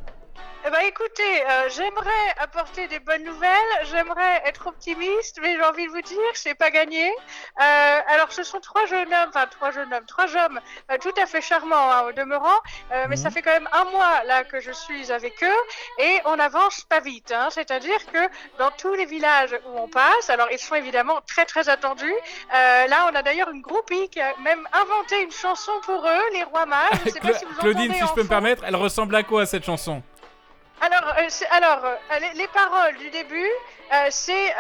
Eh 0.67 0.71
ben 0.71 0.81
écoutez, 0.87 1.43
euh, 1.49 1.69
j'aimerais 1.71 2.11
apporter 2.39 2.87
des 2.89 2.99
bonnes 2.99 3.25
nouvelles, 3.25 3.51
j'aimerais 3.91 4.43
être 4.45 4.67
optimiste, 4.67 5.39
mais 5.41 5.57
j'ai 5.57 5.63
envie 5.65 5.87
de 5.87 5.91
vous 5.91 6.03
dire, 6.03 6.19
c'est 6.35 6.55
pas 6.55 6.71
gagné. 6.71 7.09
Euh, 7.09 7.99
alors 8.09 8.31
ce 8.31 8.43
sont 8.43 8.61
trois 8.61 8.85
jeunes 8.87 9.09
hommes, 9.13 9.31
enfin 9.31 9.47
trois 9.47 9.71
jeunes 9.71 9.93
hommes, 9.93 10.05
trois 10.07 10.27
hommes 10.37 10.61
euh, 10.91 10.99
tout 11.01 11.15
à 11.21 11.27
fait 11.27 11.41
charmants 11.41 11.91
hein, 11.91 12.03
au 12.09 12.13
demeurant, 12.13 12.59
mais 13.09 13.17
ça 13.17 13.31
fait 13.31 13.41
quand 13.43 13.53
même 13.53 13.69
un 13.73 13.85
mois 13.85 14.23
là 14.25 14.45
que 14.45 14.61
je 14.61 14.71
suis 14.73 15.11
avec 15.11 15.43
eux 15.43 15.61
et 15.99 16.21
on 16.27 16.39
avance 16.39 16.83
pas 16.83 17.01
vite. 17.01 17.33
Hein, 17.33 17.49
C'est-à-dire 17.51 17.99
que 18.13 18.19
dans 18.59 18.71
tous 18.73 18.95
les 18.95 19.07
villages 19.07 19.57
où 19.67 19.79
on 19.79 19.89
passe, 19.89 20.29
alors 20.29 20.49
ils 20.51 20.59
sont 20.59 20.75
évidemment 20.75 21.21
très 21.27 21.47
très 21.47 21.69
attendus. 21.69 22.15
Là, 22.53 23.09
on 23.11 23.15
a 23.15 23.23
d'ailleurs 23.23 23.51
une 23.51 23.63
groupie 23.63 24.09
qui 24.11 24.21
a 24.21 24.35
même 24.43 24.67
inventé 24.73 25.23
une 25.23 25.31
chanson 25.33 25.73
pour 25.85 26.05
eux, 26.07 26.33
les 26.33 26.43
rois 26.45 26.67
mages. 26.67 26.89
Je 27.07 27.11
sais 27.11 27.21
pas 27.21 27.29
Cla- 27.29 27.39
si 27.39 27.45
vous 27.45 27.55
Claudine, 27.55 27.93
si 27.95 28.07
je 28.07 28.13
peux 28.13 28.23
me 28.23 28.29
permettre, 28.29 28.63
elle 28.67 28.77
ressemble 28.77 29.15
à 29.17 29.23
quoi 29.23 29.47
cette 29.47 29.65
chanson? 29.65 30.03
Alors, 30.81 31.15
euh, 31.19 31.29
alors 31.51 31.85
euh, 31.85 31.97
les, 32.21 32.39
les 32.39 32.49
paroles 32.49 32.97
du 32.97 33.11
début, 33.11 33.49
euh, 33.93 34.07
c'est 34.09 34.55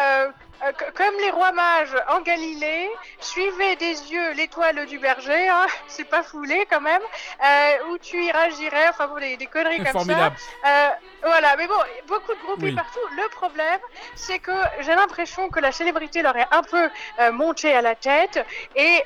euh, 0.66 0.72
comme 0.94 1.14
les 1.20 1.30
rois 1.30 1.52
mages 1.52 1.94
en 2.08 2.20
Galilée, 2.20 2.88
suivez 3.20 3.76
des 3.76 4.12
yeux 4.12 4.32
l'étoile 4.32 4.86
du 4.86 4.98
berger, 4.98 5.48
hein, 5.48 5.66
c'est 5.88 6.04
pas 6.04 6.22
foulé 6.22 6.66
quand 6.70 6.80
même, 6.80 7.02
euh, 7.44 7.90
où 7.92 7.98
tu 7.98 8.22
iras, 8.22 8.50
j'irai, 8.50 8.88
enfin 8.88 9.06
bon, 9.08 9.18
des, 9.20 9.36
des 9.36 9.46
conneries 9.46 9.78
comme 9.78 9.86
Formidable. 9.88 10.36
ça. 10.62 10.68
Euh, 10.68 10.88
voilà, 11.22 11.56
mais 11.56 11.66
bon, 11.66 11.74
beaucoup 12.08 12.32
de 12.34 12.40
groupes 12.40 12.62
Oui. 12.62 12.72
partout. 12.74 12.98
Le 13.16 13.28
problème, 13.30 13.80
c'est 14.14 14.38
que 14.38 14.52
j'ai 14.80 14.94
l'impression 14.94 15.48
que 15.50 15.60
la 15.60 15.72
célébrité 15.72 16.22
leur 16.22 16.36
est 16.36 16.46
un 16.50 16.62
peu 16.62 16.88
euh, 17.20 17.32
montée 17.32 17.74
à 17.74 17.82
la 17.82 17.94
tête, 17.94 18.44
et, 18.76 19.02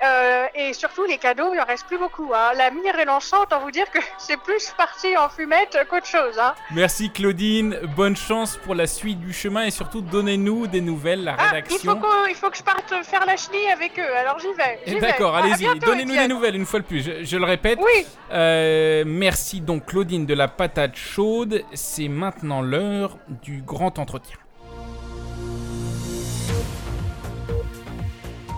et 0.54 0.72
surtout 0.72 1.04
les 1.04 1.18
cadeaux, 1.18 1.52
il 1.54 1.60
en 1.60 1.64
reste 1.64 1.86
plus 1.86 1.98
beaucoup. 1.98 2.32
Hein. 2.34 2.52
La 2.56 2.70
mire 2.70 2.98
et 2.98 3.04
l'encens, 3.04 3.42
autant 3.42 3.60
vous 3.60 3.70
dire 3.70 3.90
que 3.90 3.98
c'est 4.18 4.36
plus 4.36 4.70
parti 4.76 5.16
en 5.16 5.28
fumette 5.28 5.76
qu'autre 5.88 6.06
chose. 6.06 6.38
Hein. 6.38 6.54
Merci 6.70 7.10
Claudine, 7.10 7.78
bonne 7.96 8.16
chance 8.16 8.56
pour 8.56 8.74
la 8.74 8.86
suite 8.86 9.20
du 9.20 9.32
chemin 9.32 9.64
et 9.64 9.70
surtout 9.70 10.00
donnez-nous 10.00 10.66
des 10.66 10.80
nouvelles, 10.80 11.34
ah, 11.52 11.58
il, 11.58 11.78
faut 11.78 11.94
faut 12.34 12.50
que 12.50 12.56
je 12.56 12.62
parte 12.62 12.94
faire 13.04 13.26
la 13.26 13.36
chenille 13.36 13.68
avec 13.72 13.98
eux, 13.98 14.16
alors 14.16 14.38
j'y 14.38 14.52
vais. 14.56 14.78
Eh, 14.86 15.00
d'accord, 15.00 15.36
allez-y, 15.36 15.78
donnez-nous 15.78 16.14
des 16.14 16.28
nouvelles 16.28 16.56
une 16.56 16.66
fois 16.66 16.80
de 16.80 16.84
plus, 16.84 17.02
je, 17.22 17.36
le 17.36 17.44
répète. 17.44 17.78
Oui. 17.82 18.06
Euh, 18.32 19.04
merci 19.06 19.60
donc 19.60 19.86
Claudine 19.86 20.26
de 20.26 20.34
la 20.34 20.48
patate 20.48 20.96
chaude, 20.96 21.62
c'est 21.72 22.08
maintenant 22.08 22.62
l'heure 22.62 23.18
du 23.42 23.62
grand 23.62 23.98
entretien. 23.98 24.36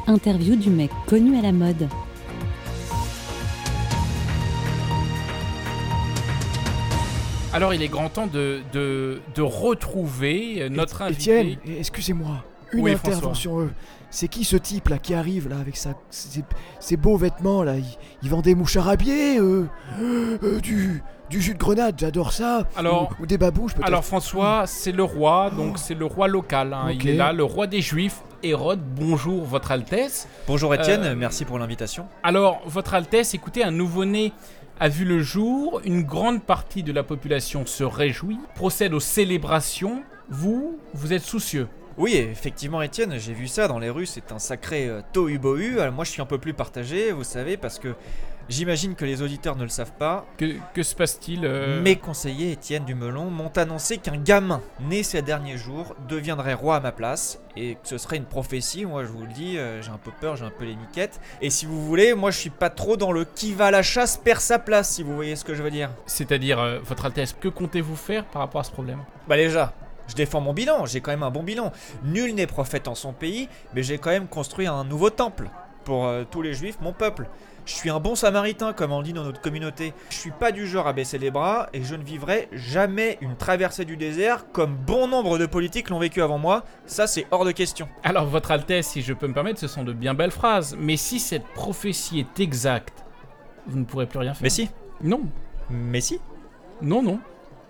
Interview 0.07 0.55
du 0.55 0.71
mec 0.71 0.91
connu 1.07 1.37
à 1.39 1.43
la 1.43 1.53
mode. 1.53 1.89
Alors 7.57 7.73
il 7.73 7.83
est 7.83 7.89
grand 7.89 8.11
temps 8.11 8.27
de, 8.27 8.61
de, 8.75 9.21
de 9.35 9.41
retrouver 9.41 10.59
euh, 10.61 10.69
notre 10.69 11.01
invité. 11.01 11.41
Étienne, 11.41 11.79
excusez-moi 11.79 12.45
une 12.73 12.81
Oui, 12.85 12.93
intervention. 12.93 13.61
euh, 13.61 13.71
c'est 14.11 14.29
qui 14.29 14.45
ce 14.45 14.57
type 14.57 14.89
là 14.89 14.99
qui 14.99 15.15
arrive 15.15 15.49
là 15.49 15.57
avec 15.61 15.77
sa, 15.77 15.91
ses, 16.11 16.43
ses 16.81 16.97
beaux 16.97 17.17
vêtements 17.17 17.63
là? 17.63 17.77
Il, 17.77 17.85
il 18.23 18.31
vend 18.31 18.41
des 18.41 18.55
mouches 18.55 18.77
à 18.77 18.85
euh, 18.87 19.65
euh, 20.01 20.61
du, 20.61 21.03
du 21.31 21.41
jus 21.41 21.55
de 21.55 21.59
grenade, 21.59 21.97
j'adore 21.99 22.33
ça. 22.33 22.67
Alors- 22.77 23.11
ou, 23.19 23.23
ou 23.23 23.27
des 23.27 23.39
babouches 23.39 23.75
peut-être. 23.75 23.87
Alors 23.87 24.05
François, 24.05 24.65
c'est 24.67 24.93
le 24.93 25.03
roi, 25.03 25.51
donc 25.51 25.79
c'est 25.79 25.95
le 25.95 26.05
roi 26.07 26.29
local. 26.29 26.73
hein. 26.73 26.91
Il 26.93 27.07
est 27.09 27.15
là, 27.15 27.33
le 27.33 27.45
roi 27.45 27.67
des 27.67 27.81
Juifs. 27.81 28.23
Hérode, 28.43 28.81
bonjour 28.95 29.45
Votre 29.45 29.73
Altesse. 29.73 30.29
Bonjour 30.47 30.73
Étienne, 30.75 31.03
Euh, 31.03 31.15
merci 31.17 31.45
pour 31.45 31.59
l'invitation. 31.59 32.07
Alors, 32.23 32.61
Votre 32.67 32.95
Altesse, 32.95 33.35
écoutez, 33.35 33.65
un 33.65 33.71
nouveau-né 33.71 34.33
a 34.79 34.89
vu 34.89 35.05
le 35.07 35.21
jour, 35.21 35.81
une 35.85 36.03
grande 36.03 36.43
partie 36.43 36.83
de 36.83 36.93
la 36.93 37.03
population 37.03 37.65
se 37.67 37.83
réjouit, 37.83 38.39
procède 38.55 38.93
aux 38.93 39.01
célébrations. 39.01 40.03
Vous, 40.29 40.79
vous 40.93 41.13
êtes 41.15 41.23
soucieux. 41.23 41.67
Oui, 41.99 42.15
effectivement, 42.15 42.83
Étienne, 42.83 43.19
j'ai 43.19 43.33
vu 43.33 43.49
ça 43.49 43.69
dans 43.69 43.79
les 43.79 43.89
rues, 43.89 44.05
c'est 44.05 44.31
un 44.31 44.39
sacré 44.39 44.87
euh, 44.87 45.01
tohu-bohu. 45.15 45.81
Alors, 45.81 45.95
moi, 45.95 46.05
je 46.05 46.11
suis 46.11 46.21
un 46.21 46.27
peu 46.27 46.37
plus 46.37 46.53
partagé, 46.53 47.11
vous 47.11 47.25
savez, 47.25 47.57
parce 47.57 47.79
que 47.79 47.95
j'imagine 48.51 48.95
que 48.95 49.07
les 49.07 49.23
auditeurs 49.23 49.57
ne 49.57 49.63
le 49.63 49.71
savent 49.71 49.95
pas. 49.99 50.27
Que, 50.37 50.57
que 50.75 50.83
se 50.83 50.95
passe-t-il 50.95 51.41
euh, 51.45 51.81
Mes 51.81 51.97
conseillers, 51.97 52.53
Étienne 52.53 52.85
Dumelon, 52.85 53.31
m'ont 53.31 53.51
annoncé 53.57 53.97
qu'un 53.97 54.19
gamin 54.19 54.61
né 54.79 55.03
ces 55.03 55.23
derniers 55.23 55.57
jours 55.57 55.97
deviendrait 56.07 56.53
roi 56.53 56.77
à 56.77 56.81
ma 56.81 56.93
place, 56.93 57.41
et 57.57 57.77
que 57.77 57.89
ce 57.89 57.97
serait 57.97 58.19
une 58.19 58.27
prophétie. 58.27 58.85
Moi, 58.85 59.05
je 59.05 59.09
vous 59.09 59.23
le 59.23 59.33
dis, 59.33 59.57
euh, 59.57 59.81
j'ai 59.81 59.91
un 59.91 59.97
peu 59.97 60.11
peur, 60.21 60.37
j'ai 60.37 60.45
un 60.45 60.51
peu 60.51 60.67
les 60.67 60.77
miquettes. 60.77 61.19
Et 61.41 61.49
si 61.49 61.65
vous 61.65 61.83
voulez, 61.83 62.13
moi, 62.13 62.31
je 62.31 62.37
suis 62.37 62.51
pas 62.51 62.69
trop 62.69 62.99
dans 62.99 63.11
le 63.11 63.25
qui 63.25 63.55
va 63.55 63.69
à 63.69 63.71
la 63.71 63.83
chasse 63.83 64.19
perd 64.19 64.41
sa 64.43 64.59
place, 64.59 64.91
si 64.91 65.03
vous 65.03 65.15
voyez 65.15 65.35
ce 65.35 65.47
que 65.47 65.55
je 65.55 65.63
veux 65.63 65.71
dire. 65.71 65.89
C'est-à-dire, 66.05 66.61
euh, 66.61 66.79
Votre 66.85 67.07
Altesse, 67.07 67.35
que 67.41 67.49
comptez-vous 67.49 67.97
faire 67.97 68.27
par 68.27 68.43
rapport 68.43 68.61
à 68.61 68.65
ce 68.65 68.71
problème? 68.73 68.99
Bah 69.27 69.37
déjà, 69.37 69.73
je 70.09 70.15
défends 70.15 70.41
mon 70.41 70.53
bilan, 70.53 70.87
j'ai 70.87 71.01
quand 71.01 71.11
même 71.11 71.23
un 71.23 71.31
bon 71.31 71.43
bilan. 71.43 71.73
Nul 72.05 72.35
n'est 72.35 72.47
prophète 72.47 72.89
en 72.89 72.95
son 72.95 73.13
pays, 73.13 73.49
mais 73.75 73.83
j'ai 73.83 73.99
quand 73.99 74.11
même 74.11 74.29
construit 74.29 74.67
un 74.67 74.85
nouveau 74.85 75.11
temple 75.11 75.49
pour 75.85 76.07
euh, 76.07 76.25
tous 76.29 76.43
les 76.43 76.55
juifs, 76.55 76.79
mon 76.81 76.93
peuple. 76.93 77.29
Je 77.65 77.75
suis 77.75 77.91
un 77.91 77.99
bon 77.99 78.15
samaritain, 78.15 78.73
comme 78.73 78.93
on 78.93 79.03
dit 79.03 79.13
dans 79.13 79.25
notre 79.25 79.41
communauté. 79.41 79.93
Je 80.11 80.15
suis 80.17 80.31
pas 80.31 80.53
du 80.53 80.69
genre 80.69 80.87
à 80.87 80.93
baisser 80.93 81.19
les 81.19 81.33
bras 81.33 81.69
et 81.73 81.83
je 81.83 81.97
ne 81.97 82.05
vivrai 82.05 82.49
jamais 82.53 83.19
une 83.21 83.37
traversée 83.37 83.85
du 83.85 83.97
désert 83.97 84.53
comme 84.53 84.77
bon 84.77 85.09
nombre 85.09 85.37
de 85.37 85.47
politiques 85.47 85.91
l'ont 85.91 85.99
vécu 85.99 86.23
avant 86.23 86.39
moi. 86.39 86.65
Ça, 86.87 87.09
c'est 87.09 87.27
hors 87.33 87.45
de 87.45 87.51
question. 87.51 87.89
Alors, 88.05 88.27
Votre 88.27 88.53
Altesse, 88.53 88.87
si 88.87 89.03
je 89.03 89.13
peux 89.13 89.27
me 89.27 89.35
permettre, 89.35 89.59
ce 89.59 89.67
sont 89.67 89.83
de 89.83 89.93
bien 89.93 90.15
belles 90.15 90.31
phrases. 90.31 90.77
Mais 90.79 90.97
si 90.97 91.19
cette 91.19 91.47
prophétie 91.55 92.21
est 92.21 92.41
exacte, 92.41 93.05
vous 93.67 93.81
ne 93.81 93.85
pourrez 93.85 94.07
plus 94.07 94.21
rien 94.21 94.33
faire. 94.33 94.45
Mais 94.45 94.51
si. 94.51 94.71
Non. 95.03 95.23
Mais 95.69 96.01
si. 96.01 96.21
Non, 96.83 97.03
non. 97.03 97.19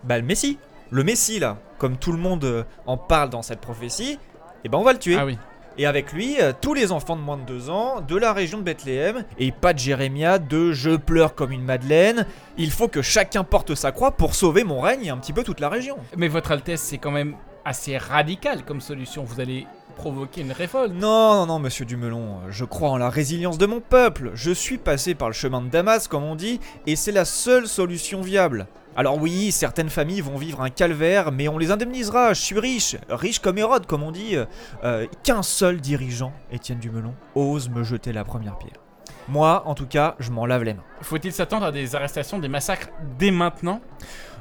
Bah, 0.04 0.18
le 0.18 0.24
Messie. 0.24 0.58
Le 0.90 1.04
Messie, 1.04 1.38
là, 1.38 1.56
comme 1.78 1.96
tout 1.96 2.12
le 2.12 2.18
monde 2.18 2.44
euh, 2.44 2.64
en 2.86 2.96
parle 2.96 3.30
dans 3.30 3.42
cette 3.42 3.60
prophétie, 3.60 4.18
eh 4.64 4.68
ben 4.68 4.78
on 4.78 4.82
va 4.82 4.92
le 4.92 4.98
tuer. 4.98 5.16
Ah 5.18 5.26
oui. 5.26 5.38
Et 5.78 5.84
avec 5.84 6.12
lui, 6.12 6.40
euh, 6.40 6.52
tous 6.58 6.72
les 6.72 6.90
enfants 6.90 7.16
de 7.16 7.20
moins 7.20 7.36
de 7.36 7.42
2 7.42 7.68
ans 7.68 8.00
de 8.00 8.16
la 8.16 8.32
région 8.32 8.56
de 8.58 8.62
Bethléem, 8.62 9.24
et 9.38 9.52
pas 9.52 9.74
de 9.74 9.78
Jérémia 9.78 10.38
de 10.38 10.72
Je 10.72 10.96
pleure 10.96 11.34
comme 11.34 11.52
une 11.52 11.64
madeleine. 11.64 12.26
Il 12.56 12.70
faut 12.70 12.88
que 12.88 13.02
chacun 13.02 13.44
porte 13.44 13.74
sa 13.74 13.92
croix 13.92 14.12
pour 14.12 14.34
sauver 14.34 14.64
mon 14.64 14.80
règne 14.80 15.04
et 15.04 15.10
un 15.10 15.18
petit 15.18 15.34
peu 15.34 15.42
toute 15.42 15.60
la 15.60 15.68
région. 15.68 15.98
Mais 16.16 16.28
Votre 16.28 16.52
Altesse, 16.52 16.80
c'est 16.80 16.98
quand 16.98 17.10
même 17.10 17.36
assez 17.66 17.98
radical 17.98 18.64
comme 18.64 18.80
solution. 18.80 19.24
Vous 19.24 19.40
allez 19.40 19.66
provoquer 19.96 20.42
une 20.42 20.52
révolte. 20.52 20.94
Non, 20.94 21.34
non, 21.34 21.46
non, 21.46 21.58
monsieur 21.58 21.84
Dumelon, 21.84 22.40
je 22.48 22.64
crois 22.64 22.90
en 22.90 22.96
la 22.96 23.10
résilience 23.10 23.58
de 23.58 23.66
mon 23.66 23.80
peuple. 23.80 24.30
Je 24.34 24.52
suis 24.52 24.78
passé 24.78 25.14
par 25.14 25.28
le 25.28 25.34
chemin 25.34 25.60
de 25.60 25.68
Damas, 25.68 26.08
comme 26.08 26.22
on 26.22 26.36
dit, 26.36 26.60
et 26.86 26.96
c'est 26.96 27.12
la 27.12 27.24
seule 27.24 27.66
solution 27.66 28.20
viable. 28.22 28.66
Alors 28.98 29.20
oui, 29.20 29.52
certaines 29.52 29.90
familles 29.90 30.22
vont 30.22 30.38
vivre 30.38 30.62
un 30.62 30.70
calvaire, 30.70 31.30
mais 31.30 31.48
on 31.48 31.58
les 31.58 31.70
indemnisera. 31.70 32.32
Je 32.32 32.40
suis 32.40 32.58
riche, 32.58 32.96
riche 33.10 33.40
comme 33.40 33.58
Hérode, 33.58 33.86
comme 33.86 34.02
on 34.02 34.10
dit. 34.10 34.36
Euh, 34.84 35.06
Qu'un 35.22 35.42
seul 35.42 35.82
dirigeant, 35.82 36.32
Étienne 36.50 36.78
Dumelon, 36.78 37.12
ose 37.34 37.68
me 37.68 37.84
jeter 37.84 38.14
la 38.14 38.24
première 38.24 38.56
pierre. 38.56 38.80
Moi, 39.28 39.62
en 39.66 39.74
tout 39.74 39.86
cas, 39.86 40.14
je 40.18 40.30
m'en 40.30 40.46
lave 40.46 40.62
les 40.62 40.72
mains. 40.72 40.84
Faut-il 41.02 41.32
s'attendre 41.32 41.66
à 41.66 41.72
des 41.72 41.94
arrestations, 41.94 42.38
des 42.38 42.48
massacres 42.48 42.88
dès 43.18 43.30
maintenant? 43.30 43.82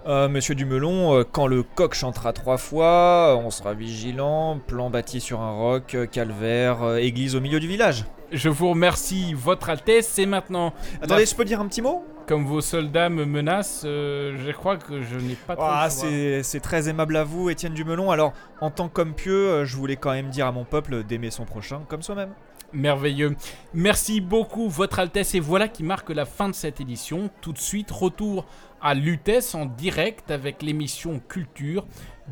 Euh, 0.07 0.29
Monsieur 0.29 0.55
Dumelon, 0.55 1.15
euh, 1.15 1.23
quand 1.29 1.47
le 1.47 1.63
coq 1.63 1.93
chantera 1.93 2.31
trois 2.31 2.57
fois, 2.57 3.37
on 3.43 3.49
sera 3.49 3.73
vigilant. 3.73 4.59
Plan 4.65 4.89
bâti 4.89 5.19
sur 5.19 5.41
un 5.41 5.51
roc, 5.51 5.97
calvaire, 6.11 6.95
église 6.97 7.35
au 7.35 7.41
milieu 7.41 7.59
du 7.59 7.67
village. 7.67 8.05
Je 8.35 8.49
vous 8.49 8.69
remercie, 8.69 9.33
Votre 9.33 9.69
Altesse. 9.69 10.07
C'est 10.09 10.25
maintenant. 10.25 10.73
Attendez, 11.01 11.21
la- 11.23 11.25
je 11.25 11.35
peux 11.35 11.45
dire 11.45 11.59
un 11.61 11.67
petit 11.67 11.81
mot? 11.81 12.03
Comme 12.27 12.45
vos 12.45 12.59
soldats 12.61 13.07
me 13.09 13.23
menacent, 13.25 13.83
euh, 13.85 14.35
je 14.45 14.51
crois 14.51 14.77
que 14.77 15.01
je 15.03 15.15
n'ai 15.15 15.35
pas 15.35 15.55
trop. 15.55 15.65
Ah, 15.67 15.89
c'est 15.89 16.59
très 16.61 16.89
aimable 16.89 17.15
à 17.17 17.23
vous, 17.23 17.49
Étienne 17.49 17.73
Dumelon. 17.73 18.11
Alors, 18.11 18.33
en 18.61 18.71
tant 18.71 18.89
qu'homme 18.89 19.13
pieux, 19.13 19.49
euh, 19.49 19.65
je 19.65 19.75
voulais 19.77 19.95
quand 19.95 20.11
même 20.11 20.29
dire 20.29 20.47
à 20.47 20.51
mon 20.51 20.65
peuple 20.65 21.03
d'aimer 21.03 21.29
son 21.31 21.45
prochain 21.45 21.81
comme 21.87 22.01
soi-même. 22.01 22.31
Merveilleux. 22.73 23.35
Merci 23.73 24.21
beaucoup, 24.21 24.67
Votre 24.69 24.99
Altesse. 24.99 25.35
Et 25.35 25.39
voilà 25.39 25.67
qui 25.67 25.83
marque 25.83 26.09
la 26.09 26.25
fin 26.25 26.49
de 26.49 26.55
cette 26.55 26.81
édition. 26.81 27.29
Tout 27.41 27.53
de 27.53 27.59
suite, 27.59 27.91
retour 27.91 28.45
à 28.81 28.95
Lutèce 28.95 29.55
en 29.55 29.65
direct 29.65 30.29
avec 30.31 30.61
l'émission 30.61 31.21
Culture 31.29 31.85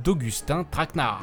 d'Augustin 0.04 0.66
Traquenard. 0.70 1.22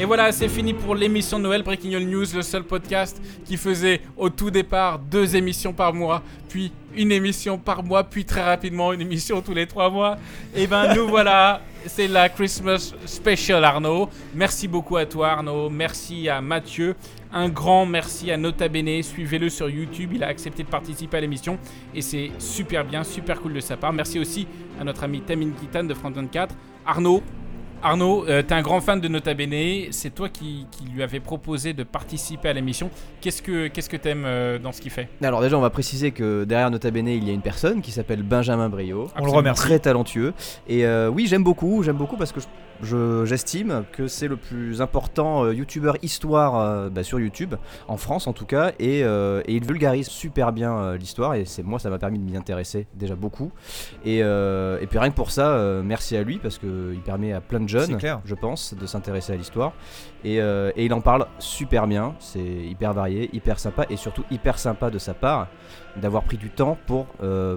Et 0.00 0.04
voilà, 0.04 0.30
c'est 0.30 0.48
fini 0.48 0.74
pour 0.74 0.94
l'émission 0.94 1.38
de 1.38 1.42
Noël 1.42 1.64
Breaking 1.64 1.94
All 1.94 2.04
News, 2.04 2.24
le 2.32 2.42
seul 2.42 2.62
podcast 2.62 3.20
qui 3.44 3.56
faisait 3.56 4.00
au 4.16 4.30
tout 4.30 4.48
départ 4.48 5.00
deux 5.00 5.34
émissions 5.34 5.72
par 5.72 5.92
mois, 5.92 6.22
puis 6.48 6.70
une 6.94 7.10
émission 7.10 7.58
par 7.58 7.82
mois, 7.82 8.04
puis 8.04 8.24
très 8.24 8.44
rapidement 8.44 8.92
une 8.92 9.00
émission 9.00 9.42
tous 9.42 9.54
les 9.54 9.66
trois 9.66 9.90
mois. 9.90 10.16
Et 10.54 10.68
ben 10.68 10.94
nous 10.94 11.08
voilà, 11.08 11.62
c'est 11.84 12.06
la 12.06 12.28
Christmas 12.28 12.94
Special 13.06 13.64
Arnaud. 13.64 14.08
Merci 14.36 14.68
beaucoup 14.68 14.96
à 14.96 15.04
toi 15.04 15.30
Arnaud, 15.30 15.68
merci 15.68 16.28
à 16.28 16.40
Mathieu, 16.40 16.94
un 17.32 17.48
grand 17.48 17.84
merci 17.84 18.30
à 18.30 18.36
Nota 18.36 18.68
Bene, 18.68 19.02
suivez-le 19.02 19.48
sur 19.48 19.68
YouTube, 19.68 20.12
il 20.14 20.22
a 20.22 20.28
accepté 20.28 20.62
de 20.62 20.68
participer 20.68 21.16
à 21.16 21.20
l'émission 21.22 21.58
et 21.92 22.02
c'est 22.02 22.30
super 22.38 22.84
bien, 22.84 23.02
super 23.02 23.40
cool 23.40 23.54
de 23.54 23.60
sa 23.60 23.76
part. 23.76 23.92
Merci 23.92 24.20
aussi 24.20 24.46
à 24.80 24.84
notre 24.84 25.02
ami 25.02 25.22
Tamine 25.22 25.54
Kitan 25.54 25.82
de 25.82 25.94
France 25.94 26.14
24. 26.14 26.54
Arnaud, 26.86 27.20
Arnaud, 27.82 28.24
euh, 28.28 28.42
t'es 28.42 28.54
un 28.54 28.62
grand 28.62 28.80
fan 28.80 29.00
de 29.00 29.06
Nota 29.08 29.34
Bene, 29.34 29.86
c'est 29.92 30.14
toi 30.14 30.28
qui, 30.28 30.66
qui 30.70 30.84
lui 30.92 31.02
avais 31.02 31.20
proposé 31.20 31.72
de 31.74 31.84
participer 31.84 32.48
à 32.48 32.52
l'émission. 32.52 32.90
Qu'est-ce 33.20 33.40
que 33.40 33.68
qu'est-ce 33.68 33.88
que 33.88 33.96
t'aimes 33.96 34.24
euh, 34.26 34.58
dans 34.58 34.72
ce 34.72 34.80
qu'il 34.80 34.90
fait? 34.90 35.08
Alors 35.22 35.40
déjà, 35.40 35.56
on 35.56 35.60
va 35.60 35.70
préciser 35.70 36.10
que 36.10 36.44
derrière 36.44 36.70
Nota 36.70 36.90
Bene, 36.90 37.08
il 37.08 37.24
y 37.24 37.30
a 37.30 37.32
une 37.32 37.40
personne 37.40 37.80
qui 37.80 37.92
s'appelle 37.92 38.22
Benjamin 38.24 38.68
Brio. 38.68 39.08
On 39.16 39.24
le 39.24 39.30
remercie. 39.30 39.62
Très 39.62 39.78
talentueux. 39.78 40.34
Et 40.68 40.84
euh, 40.86 41.08
oui, 41.08 41.26
j'aime 41.28 41.44
beaucoup, 41.44 41.82
j'aime 41.84 41.96
beaucoup 41.96 42.16
parce 42.16 42.32
que 42.32 42.40
je- 42.40 42.46
je- 42.82 43.24
j'estime 43.24 43.84
que 43.92 44.06
c'est 44.08 44.28
le 44.28 44.36
plus 44.36 44.80
important 44.80 45.44
euh, 45.44 45.54
youtubeur 45.54 45.96
histoire 46.02 46.56
euh, 46.58 46.88
bah, 46.90 47.02
sur 47.02 47.18
YouTube, 47.20 47.54
en 47.88 47.96
France 47.96 48.26
en 48.26 48.32
tout 48.32 48.46
cas, 48.46 48.72
et, 48.78 49.02
euh, 49.04 49.42
et 49.46 49.54
il 49.54 49.64
vulgarise 49.64 50.08
super 50.08 50.52
bien 50.52 50.94
l'histoire, 50.96 51.34
et 51.34 51.44
c'est 51.44 51.62
moi 51.62 51.78
ça 51.78 51.90
m'a 51.90 51.98
permis 51.98 52.18
de 52.18 52.24
m'y 52.24 52.36
intéresser 52.36 52.86
déjà 52.94 53.14
beaucoup. 53.14 53.50
Et, 54.04 54.18
et 54.18 54.86
puis 54.88 54.98
rien 54.98 55.10
que 55.10 55.16
pour 55.16 55.30
ça, 55.30 55.80
merci 55.84 56.16
à 56.16 56.22
lui 56.22 56.38
parce 56.38 56.58
qu'il 56.58 57.00
permet 57.04 57.32
à 57.32 57.40
plein 57.40 57.60
de 57.60 57.68
jeunes, 57.68 57.96
clair. 57.98 58.20
je 58.24 58.34
pense, 58.34 58.74
de 58.74 58.86
s'intéresser 58.86 59.32
à 59.32 59.36
l'histoire. 59.36 59.72
Et, 60.24 60.36
et 60.36 60.84
il 60.84 60.92
en 60.92 61.00
parle 61.00 61.26
super 61.38 61.86
bien, 61.86 62.14
c'est 62.18 62.40
hyper 62.40 62.92
varié, 62.92 63.30
hyper 63.32 63.58
sympa, 63.58 63.86
et 63.90 63.96
surtout 63.96 64.24
hyper 64.30 64.58
sympa 64.58 64.90
de 64.90 64.98
sa 64.98 65.14
part 65.14 65.48
d'avoir 65.96 66.22
pris 66.22 66.36
du 66.36 66.50
temps 66.50 66.76
pour 66.86 67.06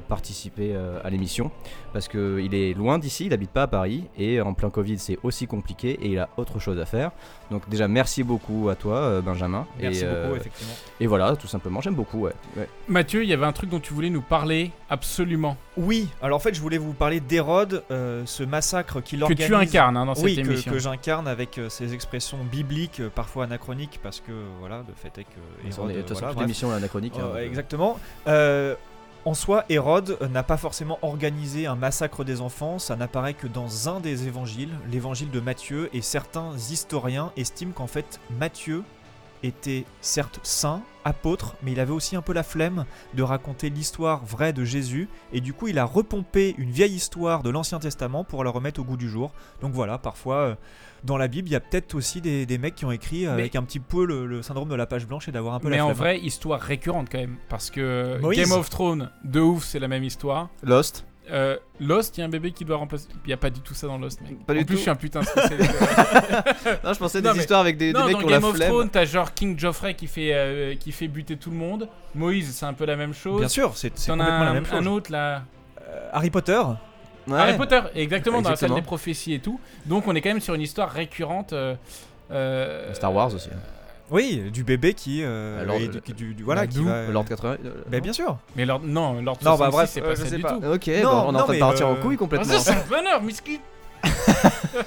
participer 0.08 0.76
à 1.04 1.10
l'émission 1.10 1.52
parce 1.94 2.08
qu'il 2.08 2.54
est 2.56 2.74
loin 2.74 2.98
d'ici, 3.00 3.26
il 3.26 3.34
habite 3.34 3.52
pas 3.52 3.64
à 3.64 3.68
Paris 3.68 4.06
et 4.18 4.42
en 4.42 4.54
plein 4.54 4.70
Covid 4.70 4.98
c'est 4.98 5.11
aussi 5.24 5.48
compliqué 5.48 5.92
et 6.02 6.08
il 6.10 6.20
a 6.20 6.30
autre 6.38 6.60
chose 6.60 6.80
à 6.80 6.86
faire. 6.86 7.12
Donc 7.50 7.68
déjà 7.70 7.88
merci 7.88 8.24
beaucoup 8.24 8.70
à 8.70 8.76
toi 8.76 8.96
euh, 8.98 9.22
Benjamin. 9.22 9.68
Merci 9.80 10.04
et, 10.04 10.08
beaucoup, 10.08 10.36
effectivement. 10.36 10.74
Et 11.00 11.08
voilà, 11.08 11.36
tout 11.36 11.48
simplement, 11.48 11.82
j'aime 11.82 11.96
beaucoup, 11.96 12.20
ouais. 12.22 12.34
ouais. 12.58 12.68
Mathieu, 12.88 13.24
il 13.24 13.30
y 13.30 13.34
avait 13.34 13.46
un 13.46 13.52
truc 13.52 13.70
dont 13.70 13.80
tu 13.80 13.94
voulais 13.94 14.10
nous 14.10 14.22
parler 14.22 14.72
absolument. 14.90 15.58
Oui, 15.78 16.10
alors 16.22 16.38
en 16.38 16.40
fait, 16.40 16.54
je 16.54 16.62
voulais 16.62 16.78
vous 16.78 16.94
parler 16.94 17.20
d'Hérode, 17.20 17.84
euh, 17.92 18.24
ce 18.26 18.44
massacre 18.44 19.02
qu'il 19.02 19.20
Que 19.20 19.24
organise. 19.26 19.46
tu 19.48 19.56
incarnes, 19.56 19.98
hein, 19.98 20.06
dans 20.06 20.16
cette 20.16 20.26
oui, 20.26 20.36
que- 20.36 20.42
émission. 20.42 20.72
que, 20.72 20.80
j'incarne 20.80 21.28
avec 21.28 21.58
euh, 21.58 21.70
ces 21.70 21.94
expressions 21.94 22.38
bibliques, 22.44 23.00
euh, 23.00 23.10
parfois 23.14 23.46
anachroniques, 23.46 24.00
parce 24.04 24.20
que 24.20 24.32
voilà, 24.60 24.84
le 24.88 24.94
fait 24.96 25.18
est 25.20 25.24
que. 25.24 25.30
De 25.68 25.72
Hérode, 25.74 25.92
de 25.92 25.96
toute 26.02 26.08
façon, 26.10 26.20
voilà, 26.20 26.28
toute 26.28 26.36
bref. 26.36 26.38
l'émission 26.40 26.72
est 26.74 26.76
anachronique, 26.76 27.14
hein, 27.18 27.24
Euh, 27.24 27.36
euh. 27.38 27.46
exactement. 27.48 28.00
Euh, 28.28 28.76
en 29.24 29.36
soi, 29.36 29.66
Hérode 29.70 30.18
n'a 30.32 30.42
pas 30.42 30.58
forcément 30.58 30.98
organisé 31.04 31.68
un 31.68 31.76
massacre 31.76 32.24
des 32.24 32.42
enfants, 32.42 32.80
ça 32.80 32.96
n'apparaît 32.96 33.36
que 33.36 33.46
dans 33.46 33.88
un 33.88 34.00
des 34.00 34.28
évangiles, 34.28 34.72
l'évangile 34.92 35.30
de 35.30 35.40
Matthieu, 35.40 35.90
et 35.94 36.02
certains 36.02 36.56
historiens 36.56 37.32
estiment 37.38 37.72
qu'en 37.72 37.86
fait 37.86 38.20
Matthieu 38.40 38.84
était 39.44 39.86
certes 40.02 40.40
saint, 40.44 40.82
apôtre, 41.04 41.56
mais 41.64 41.72
il 41.72 41.80
avait 41.80 41.92
aussi 41.94 42.16
un 42.16 42.22
peu 42.22 42.32
la 42.34 42.44
flemme 42.44 42.86
de 43.16 43.24
raconter 43.24 43.70
l'histoire 43.72 44.24
vraie 44.24 44.54
de 44.54 44.64
Jésus, 44.64 45.10
et 45.34 45.42
du 45.42 45.52
coup 45.54 45.68
il 45.68 45.80
a 45.80 45.84
repompé 45.86 46.54
une 46.60 46.70
vieille 46.72 46.94
histoire 46.94 47.42
de 47.42 47.50
l'Ancien 47.50 47.80
Testament 47.80 48.24
pour 48.24 48.44
la 48.44 48.52
remettre 48.52 48.80
au 48.80 48.84
goût 48.84 48.98
du 48.98 49.10
jour. 49.10 49.32
Donc 49.62 49.74
voilà, 49.74 49.98
parfois 49.98 50.36
euh, 50.36 50.56
dans 51.04 51.18
la 51.18 51.28
Bible, 51.28 51.48
il 51.50 51.54
y 51.54 51.56
a 51.56 51.60
peut-être 51.60 51.96
aussi 51.96 52.22
des, 52.22 52.46
des 52.46 52.58
mecs 52.60 52.76
qui 52.76 52.86
ont 52.86 52.92
écrit 52.92 53.26
euh, 53.26 53.30
Mais- 53.36 53.42
avec 53.42 53.56
un 53.56 53.64
petit 53.64 53.80
peu 53.80 54.06
le, 54.06 54.28
le 54.28 54.44
syndrome 54.44 54.70
de 54.70 54.76
la 54.76 54.86
page 54.86 55.08
blanche 55.08 55.28
et 55.28 55.32
d'avoir 55.32 55.56
un 55.56 55.60
peu 55.60 55.70
Mais 55.70 55.78
la 55.78 55.86
en 55.86 55.90
flemme. 55.90 55.98
vrai, 55.98 56.20
histoire 56.20 56.60
récurrente 56.62 57.08
quand 57.12 57.18
même. 57.18 57.38
Parce 57.50 57.72
que 57.72 58.20
Moïse. 58.22 58.40
Game 58.40 58.52
of 58.52 58.70
Thrones, 58.70 59.10
de 59.24 59.40
ouf, 59.40 59.64
c'est 59.66 59.80
la 59.80 59.88
même 59.88 60.04
histoire. 60.04 60.50
Lost. 60.62 61.06
Euh, 61.30 61.56
Lost, 61.80 62.18
il 62.18 62.22
y 62.22 62.24
a 62.24 62.26
un 62.26 62.30
bébé 62.30 62.52
qui 62.52 62.66
doit 62.66 62.78
remplacer. 62.78 63.08
Il 63.24 63.28
n'y 63.28 63.34
a 63.34 63.38
pas 63.38 63.50
du 63.52 63.62
tout 63.62 63.74
ça 63.74 63.88
dans 63.88 63.98
Lost, 63.98 64.20
mec. 64.22 64.44
Pas 64.46 64.54
en 64.54 64.58
du 64.58 64.66
plus, 64.66 64.74
tout. 64.74 64.78
je 64.78 64.82
suis 64.82 64.90
un 64.90 64.96
putain 64.96 65.22
spécialiste. 65.24 65.72
Non, 66.84 66.94
je 66.94 67.00
pensais 67.00 67.22
Non, 67.22 67.30
des 67.32 67.36
mais- 67.38 67.42
histoires 67.42 67.62
avec 67.62 67.78
des, 67.78 67.94
des 67.94 68.00
non, 68.00 68.06
mecs 68.06 68.14
dans 68.14 68.20
qui 68.20 68.26
ont 68.26 68.30
Game 68.30 68.42
la 68.42 68.48
of 68.48 68.56
flemme. 68.56 68.70
Thrones, 68.70 68.90
t'as 68.90 69.06
genre 69.06 69.34
King 69.34 69.58
Joffrey 69.60 69.94
qui 69.94 70.08
fait, 70.08 70.32
euh, 70.34 70.76
qui 70.76 70.92
fait 70.92 71.08
buter 71.08 71.38
tout 71.38 71.52
le 71.52 71.56
monde. 71.58 71.88
Moïse, 72.16 72.54
c'est 72.56 72.66
un 72.66 72.74
peu 72.74 72.86
la 72.86 72.96
même 72.96 73.14
chose. 73.14 73.40
Bien 73.40 73.48
sûr, 73.48 73.78
c'est 73.78 73.90
complètement 73.92 74.26
la 74.26 74.50
un, 74.50 74.54
même 74.54 74.66
chose. 74.66 74.80
un 74.80 74.86
autre 74.88 75.12
là. 75.12 75.44
Euh, 75.88 76.10
Harry 76.12 76.30
Potter 76.32 76.62
Ouais. 77.28 77.38
Harry 77.38 77.56
Potter, 77.56 77.80
exactement, 77.94 78.42
dans 78.42 78.50
la 78.50 78.56
salle 78.56 78.70
Exactement. 78.72 78.76
des 78.78 78.82
prophéties 78.82 79.34
et 79.36 79.40
tout. 79.40 79.60
Donc 79.86 80.08
on 80.08 80.16
est 80.16 80.22
quand 80.22 80.30
même 80.30 80.42
sur 80.42 80.56
une 80.56 80.62
histoire 80.62 80.90
récurrente. 80.90 81.54
euh, 81.54 81.76
euh, 82.32 82.92
Star 82.96 83.14
Wars 83.14 83.34
aussi. 83.34 83.50
Oui, 84.12 84.44
du 84.52 84.64
bébé 84.64 84.94
qui. 84.94 85.22
euh, 85.24 85.64
et 85.80 85.88
le- 85.88 86.00
du, 86.02 86.14
du- 86.14 86.34
du- 86.36 86.44
voilà, 86.44 86.68
qui 86.68 86.84
va. 86.84 87.08
Lord 87.08 87.26
80. 87.26 87.58
Ben, 87.90 88.02
bien 88.02 88.14
sûr. 88.14 88.38
Mais 88.56 88.66
Lord, 88.66 88.82
non, 88.84 89.22
Lord 89.22 89.38
Non, 89.44 89.56
bah, 89.58 89.72
66, 89.72 89.72
bref, 89.72 89.90
c'est 89.90 90.02
euh, 90.02 90.04
pas 90.04 90.16
je 90.16 90.22
ça 90.22 90.28
sais 90.30 90.36
du 90.36 90.42
pas. 90.44 90.50
tout. 90.60 90.66
Ok, 90.66 90.88
Non, 90.88 90.94
bah, 91.04 91.10
on 91.10 91.24
est 91.24 91.28
en 91.28 91.32
non, 91.32 91.44
train 91.46 91.54
de 91.54 91.60
partir 91.60 91.88
en 91.88 91.94
euh, 91.94 92.02
couille 92.02 92.18
complètement. 92.18 92.54
Ah, 92.54 92.60
ça, 92.60 92.74
c'est 92.74 92.78
un 92.78 92.88
bonheur, 92.90 93.22
Miski. 93.24 93.60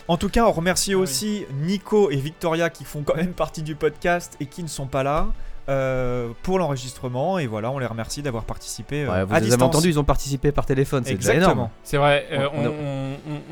En 0.09 0.17
tout 0.17 0.29
cas, 0.29 0.45
on 0.45 0.53
remercie 0.53 0.95
aussi 0.95 1.47
Nico 1.63 2.11
et 2.11 2.17
Victoria 2.17 2.69
qui 2.71 2.85
font 2.85 3.03
quand 3.03 3.15
même 3.17 3.33
partie 3.33 3.63
du 3.63 3.75
podcast 3.75 4.37
et 4.41 4.47
qui 4.47 4.63
ne 4.63 4.69
sont 4.69 4.87
pas 4.87 5.03
là 5.03 5.29
euh, 5.69 6.29
pour 6.43 6.59
l'enregistrement. 6.59 7.39
Et 7.39 7.47
voilà, 7.47 7.71
on 7.71 7.79
les 7.79 7.87
remercie 7.87 8.23
d'avoir 8.23 8.45
participé 8.45 9.05
euh, 9.05 9.11
Ouais, 9.13 9.25
vous 9.25 9.35
à 9.35 9.41
les 9.41 9.47
distance. 9.47 9.55
avez 9.63 9.63
entendus, 9.69 9.89
ils 9.89 9.99
ont 9.99 10.05
participé 10.05 10.53
par 10.53 10.67
téléphone, 10.67 11.05
c'est 11.07 11.15
déjà 11.15 11.35
énorme. 11.35 11.69
C'est 11.83 11.97
vrai, 11.97 12.27
euh, 12.33 12.49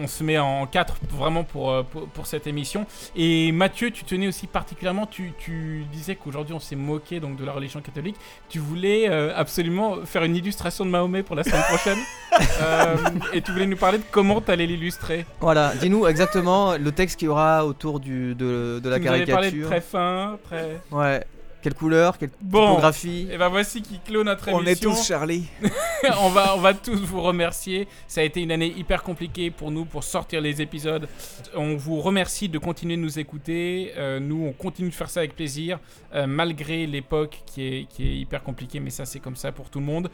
On- 0.03 0.07
se 0.07 0.25
met 0.25 0.39
en 0.39 0.67
quatre 0.67 0.97
vraiment 1.11 1.43
pour, 1.45 1.71
euh, 1.71 1.83
pour, 1.85 2.07
pour 2.09 2.27
cette 2.27 2.47
émission. 2.47 2.85
Et 3.17 3.51
Mathieu, 3.53 3.91
tu 3.91 4.05
tenais 4.05 4.29
aussi 4.29 4.47
particulièrement, 4.47 5.07
tu, 5.07 5.33
tu 5.39 5.85
disais 5.93 6.17
qu'aujourd'hui 6.17 6.53
on 6.55 6.61
s'est 6.61 6.77
moqué 6.77 7.19
donc 7.21 7.37
de 7.37 7.45
la 7.45 7.53
religion 7.53 7.81
catholique. 7.81 8.17
Tu 8.51 8.59
voulais 8.59 9.09
euh, 9.09 9.33
absolument 9.35 10.05
faire 10.05 10.25
une 10.25 10.37
illustration 10.37 10.85
de 10.85 10.91
Mahomet 10.91 11.23
pour 11.23 11.37
la 11.37 11.45
semaine 11.45 11.63
prochaine. 11.63 11.99
Euh, 12.63 12.97
et 13.35 13.43
tu 13.43 13.53
voulais 13.53 13.67
nous 13.67 13.77
parler 13.77 13.99
de 13.99 14.05
comment 14.11 14.41
t'allais 14.41 14.65
l'illustrer. 14.67 15.27
Voilà, 15.41 15.75
dis-nous 15.79 16.07
exactement 16.07 16.79
le 16.79 16.91
texte 16.91 17.19
qu'il 17.19 17.27
y 17.27 17.29
aura 17.29 17.67
autour 17.67 18.01
du, 18.01 18.35
de, 18.35 18.81
de 18.83 18.89
la 18.89 18.99
tu 18.99 19.05
nous 19.05 19.13
avais 19.13 19.27
parlé 19.27 19.51
de 19.51 19.57
caricature. 19.57 19.69
très 19.69 19.81
fin, 19.83 20.39
très... 20.45 20.81
Ouais. 20.91 21.23
Quelle 21.63 21.75
couleur, 21.75 22.19
quelle 22.19 22.31
Bon, 22.41 22.67
typographie. 22.71 23.29
et 23.31 23.39
ben 23.39 23.49
voici 23.49 23.83
qui 23.83 24.01
clôt 24.01 24.25
notre 24.25 24.49
On 24.51 24.65
est 24.65 24.73
émission. 24.73 24.91
tous 24.91 25.07
Charlie. 25.07 25.45
on, 26.21 26.29
va, 26.31 26.57
on 26.57 26.61
va 26.61 26.75
tous 26.75 26.97
vous 27.01 27.21
remercier. 27.23 27.87
Ça 28.09 28.21
a 28.21 28.25
été 28.25 28.43
une 28.43 28.51
année 28.51 28.75
hyper 28.77 29.05
compliquée 29.05 29.51
pour 29.53 29.71
nous 29.71 29.85
pour 29.85 30.03
sortir 30.03 30.41
les 30.41 30.61
épisodes. 30.61 31.09
On 31.55 31.77
vous 31.77 32.01
remercie 32.01 32.49
de 32.49 32.59
continuer 32.59 32.97
de 32.97 33.03
nous 33.03 33.19
écouter. 33.21 33.93
Euh, 33.97 34.19
nous, 34.19 34.45
on 34.45 34.53
continue 34.53 34.89
de 34.91 34.95
faire 34.95 35.09
ça 35.09 35.21
avec 35.21 35.37
plaisir, 35.37 35.79
euh, 36.15 36.27
malgré 36.27 36.87
l'époque 36.87 37.39
qui 37.47 37.63
est, 37.63 37.85
qui 37.89 38.09
est 38.09 38.17
hyper 38.17 38.43
compliquée, 38.43 38.81
mais 38.81 38.91
ça, 38.91 39.05
c'est 39.05 39.21
comme 39.21 39.37
ça 39.37 39.53
pour 39.53 39.71
tout 39.71 39.79
le 39.79 39.87
monde. 39.87 40.11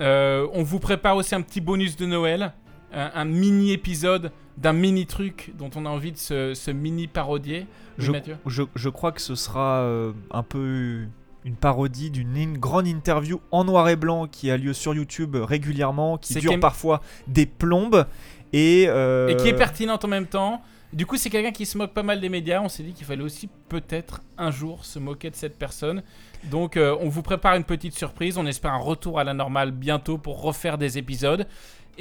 Euh, 0.00 0.46
on 0.52 0.62
vous 0.62 0.80
prépare 0.80 1.16
aussi 1.16 1.34
un 1.34 1.40
petit 1.42 1.60
bonus 1.62 1.96
de 1.96 2.04
Noël, 2.06 2.52
un, 2.92 3.10
un 3.14 3.24
mini 3.24 3.72
épisode 3.72 4.32
d'un 4.56 4.72
mini 4.72 5.06
truc 5.06 5.52
dont 5.56 5.70
on 5.76 5.86
a 5.86 5.88
envie 5.88 6.12
de 6.12 6.18
se, 6.18 6.54
se 6.54 6.70
mini 6.70 7.06
parodier. 7.06 7.66
Je, 7.98 8.12
je, 8.46 8.62
je 8.74 8.88
crois 8.88 9.12
que 9.12 9.20
ce 9.20 9.34
sera 9.34 9.80
euh, 9.80 10.12
un 10.30 10.42
peu 10.42 11.06
une 11.44 11.56
parodie 11.56 12.10
d'une 12.10 12.36
in- 12.36 12.58
grande 12.58 12.86
interview 12.86 13.40
en 13.50 13.64
noir 13.64 13.88
et 13.88 13.96
blanc 13.96 14.26
qui 14.26 14.50
a 14.50 14.56
lieu 14.58 14.74
sur 14.74 14.94
YouTube 14.94 15.36
régulièrement, 15.36 16.18
qui 16.18 16.34
dure 16.40 16.50
parfois 16.60 17.00
des 17.26 17.46
plombes 17.46 18.06
et, 18.52 18.84
euh, 18.88 19.28
et 19.28 19.36
qui 19.36 19.48
est 19.48 19.54
pertinente 19.56 20.04
en 20.04 20.08
même 20.08 20.26
temps. 20.26 20.60
Du 20.92 21.06
coup, 21.06 21.16
c'est 21.16 21.30
quelqu'un 21.30 21.52
qui 21.52 21.66
se 21.66 21.78
moque 21.78 21.92
pas 21.94 22.02
mal 22.02 22.20
des 22.20 22.28
médias. 22.28 22.60
On 22.60 22.68
s'est 22.68 22.82
dit 22.82 22.92
qu'il 22.92 23.06
fallait 23.06 23.22
aussi 23.22 23.48
peut-être 23.68 24.22
un 24.36 24.50
jour 24.50 24.84
se 24.84 24.98
moquer 24.98 25.30
de 25.30 25.36
cette 25.36 25.56
personne. 25.56 26.02
Donc, 26.50 26.76
euh, 26.76 26.96
on 27.00 27.08
vous 27.08 27.22
prépare 27.22 27.54
une 27.54 27.62
petite 27.62 27.94
surprise. 27.96 28.36
On 28.38 28.44
espère 28.44 28.72
un 28.72 28.78
retour 28.78 29.20
à 29.20 29.24
la 29.24 29.32
normale 29.32 29.70
bientôt 29.70 30.18
pour 30.18 30.42
refaire 30.42 30.78
des 30.78 30.98
épisodes. 30.98 31.46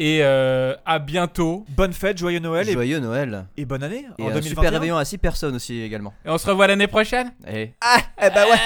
Et 0.02 0.20
euh, 0.24 0.76
à 0.86 0.98
bientôt. 0.98 1.66
Bonne 1.70 1.92
fête, 1.92 2.18
joyeux 2.18 2.40
Noël 2.40 2.70
et- 2.70 2.72
Joyeux 2.72 3.00
Noël. 3.00 3.46
et, 3.58 3.66
bonne 3.66 3.84
année 3.84 4.06
Et 4.18 4.24
en 4.24 4.28
un 4.28 4.30
2021. 4.32 4.50
super 4.50 4.72
réveillon 4.72 4.96
à 4.96 5.04
6 5.04 5.18
personnes 5.18 5.56
aussi 5.56 5.82
également. 5.82 6.14
Et 6.26 6.30
on 6.30 6.38
se 6.38 6.48
revoit 6.48 6.68
l'année 6.68 6.88
prochaine. 6.88 7.34
Et 7.52 7.74
Ah, 7.82 7.98
eh 8.24 8.30
bah 8.30 8.46
ouais. 8.50 8.58